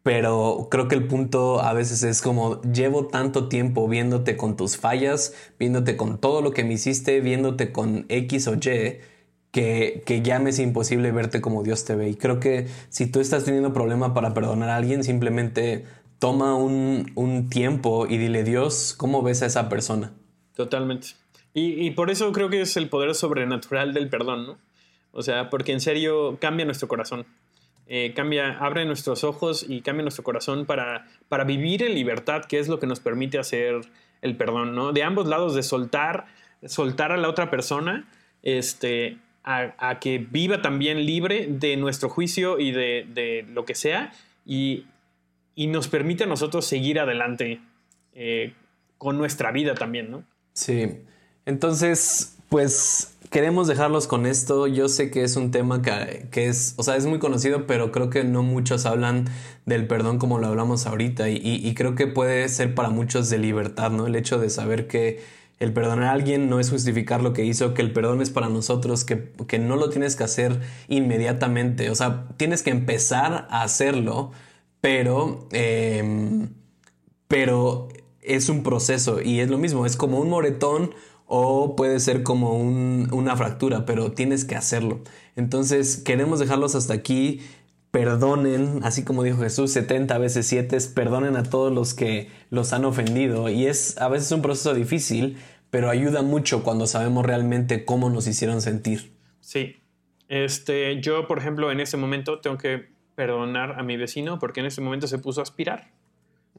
[0.04, 4.76] Pero creo que el punto a veces es como llevo tanto tiempo viéndote con tus
[4.76, 9.00] fallas, viéndote con todo lo que me hiciste, viéndote con X o Y,
[9.54, 12.10] que, que ya me es imposible verte como Dios te ve.
[12.10, 15.86] Y creo que si tú estás teniendo problema para perdonar a alguien, simplemente
[16.18, 20.12] toma un, un tiempo y dile, Dios, ¿cómo ves a esa persona?
[20.56, 21.10] Totalmente.
[21.54, 24.58] Y, y por eso creo que es el poder sobrenatural del perdón, ¿no?
[25.12, 27.28] O sea, porque en serio cambia nuestro corazón.
[27.86, 32.58] Eh, cambia, abre nuestros ojos y cambia nuestro corazón para, para vivir en libertad, que
[32.58, 33.82] es lo que nos permite hacer
[34.24, 34.94] el perdón, ¿no?
[34.94, 36.26] De ambos lados, de soltar,
[36.66, 38.10] soltar a la otra persona,
[38.42, 44.12] este, a, que viva también libre de nuestro juicio y de, lo que sea,
[44.46, 44.86] y,
[45.56, 47.60] nos permite a nosotros seguir adelante
[48.14, 48.54] eh,
[48.98, 50.24] con nuestra vida también, ¿no?
[50.54, 50.88] Sí.
[51.46, 54.68] Entonces, pues queremos dejarlos con esto.
[54.68, 58.12] Yo sé que es un tema que, es, o sea, es muy conocido, pero creo
[58.12, 59.26] que no muchos hablan
[59.66, 61.30] del perdón como lo hablamos ahorita.
[61.30, 64.06] Y, creo que puede ser para muchos de libertad, ¿no?
[64.06, 65.22] El hecho de saber que
[65.64, 68.50] el perdonar a alguien no es justificar lo que hizo, que el perdón es para
[68.50, 71.90] nosotros, que, no lo tienes que hacer inmediatamente.
[71.90, 74.32] O sea, tienes que empezar a hacerlo,
[74.82, 76.50] pero, em,
[77.28, 77.90] pero
[78.22, 80.94] es un proceso y es lo mismo, es como un moretón
[81.28, 85.02] o puede ser como una fractura, pero tienes que hacerlo.
[85.36, 87.42] Entonces queremos dejarlos hasta aquí.
[87.92, 92.86] Perdonen, así como dijo Jesús, 70 veces 7, perdonen a todos los que los han
[92.86, 93.50] ofendido.
[93.50, 95.38] Y es a veces un proceso difícil,
[95.74, 99.12] pero ayuda mucho cuando sabemos realmente cómo nos hicieron sentir.
[99.42, 99.78] Sí.
[100.28, 104.68] Este, yo, por ejemplo, en ese momento tengo que perdonar a mi vecino porque en
[104.68, 105.90] ese momento se puso a aspirar.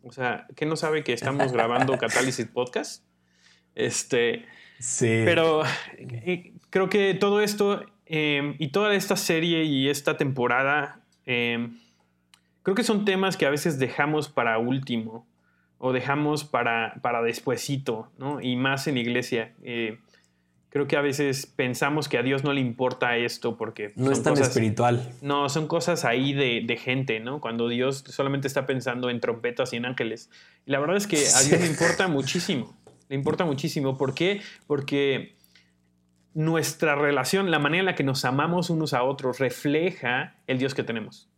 [0.02, 3.04] O sea, ¿qué no sabe que estamos grabando Catálisis Podcast?
[3.76, 4.46] Este,
[4.80, 5.22] Sí.
[5.24, 5.62] Pero
[5.96, 11.78] eh, creo que todo esto em, y toda esta serie y esta temporada, em,
[12.64, 15.24] creo que son temas que a veces dejamos para último
[15.86, 18.40] o dejamos para, para despuesito, ¿no?
[18.40, 19.52] Y más en iglesia.
[19.62, 19.98] Eh,
[20.70, 23.92] creo que a veces pensamos que a Dios no le importa esto porque...
[23.94, 25.12] No es tan espiritual.
[25.20, 27.38] No, son cosas ahí de, de, gente, ¿no?
[27.38, 30.30] Cuando Dios solamente está pensando en trompetas y en ángeles.
[30.64, 32.74] Y la verdad es que a Dios le importa muchísimo.
[33.10, 33.98] Le importa muchísimo.
[33.98, 34.40] ¿Por qué?
[34.66, 35.36] Porque
[36.32, 40.74] nuestra relación, la manera en la que nos amamos unos a otros, refleja el Dios
[40.74, 41.28] que tenemos.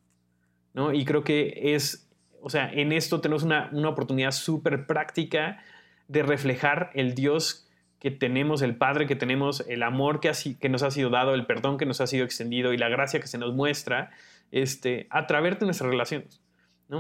[0.76, 0.92] ¿no?
[0.92, 2.05] Y creo que es,
[2.47, 5.59] o sea, en esto tenemos una, oportunidad súper práctica
[6.07, 7.68] de reflejar el Dios
[7.99, 10.30] que tenemos, el Padre que tenemos, el amor que,
[10.61, 13.18] que, nos ha sido dado, el perdón que nos ha sido extendido y la gracia
[13.18, 14.12] que se nos muestra
[14.53, 16.40] este, a través de nuestras relaciones.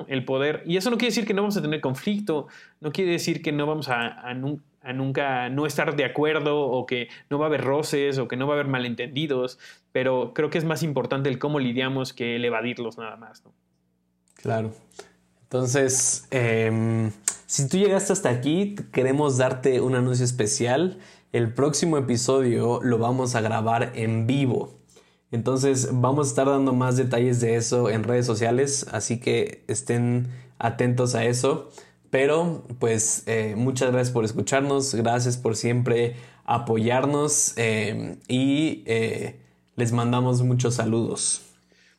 [0.08, 0.64] El poder.
[0.66, 2.48] Y eso no quiere decir que no vamos a tener conflicto,
[2.80, 7.38] no quiere decir que no vamos a, nunca no estar de acuerdo o que no
[7.38, 9.60] va a haber roces o que no va a haber malentendidos,
[9.92, 13.44] pero creo que es más importante el cómo lidiamos que el evadirlos nada más.
[14.34, 14.72] Claro.
[15.46, 17.12] Entonces, em,
[17.46, 20.98] si tú llegaste hasta aquí, queremos darte un anuncio especial.
[21.32, 24.74] El próximo episodio lo vamos a grabar en vivo.
[25.30, 30.28] Entonces vamos a estar dando más detalles de eso en redes sociales, así que estén
[30.58, 31.70] atentos a eso.
[32.10, 39.40] Pero pues eh, muchas gracias por escucharnos, gracias por siempre apoyarnos eh, y eh,
[39.76, 41.42] les mandamos muchos saludos.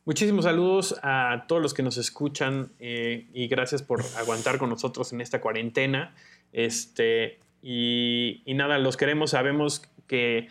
[0.07, 5.21] Muchísimos saludos a todos los que nos escuchan y gracias por aguantar con nosotros en
[5.21, 6.15] esta cuarentena.
[6.51, 10.47] Este, y nada, los queremos, sabemos que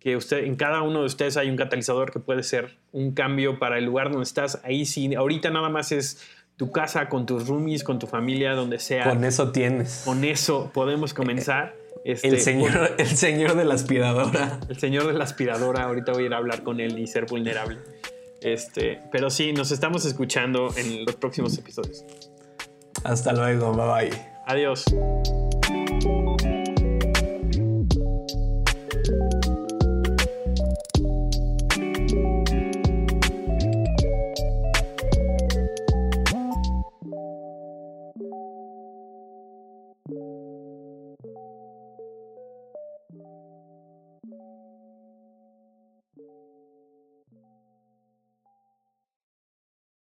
[0.00, 3.58] que usted, en cada uno de ustedes hay un catalizador que puede ser un cambio
[3.58, 4.60] para el lugar donde estás.
[4.64, 6.22] Ahí sí, ahorita nada más es
[6.56, 9.04] tu casa, con tus roomies, con tu familia, donde sea.
[9.04, 10.02] Con eso tienes.
[10.04, 11.74] Con eso podemos comenzar.
[12.04, 14.60] Este, el, señor, el señor de la aspiradora.
[14.68, 15.84] El señor de la aspiradora.
[15.84, 17.78] Ahorita voy a ir a hablar con él y ser vulnerable.
[18.40, 22.04] Este, pero sí, nos estamos escuchando en los próximos episodios.
[23.04, 24.28] Hasta luego, bye bye.
[24.46, 24.84] Adiós.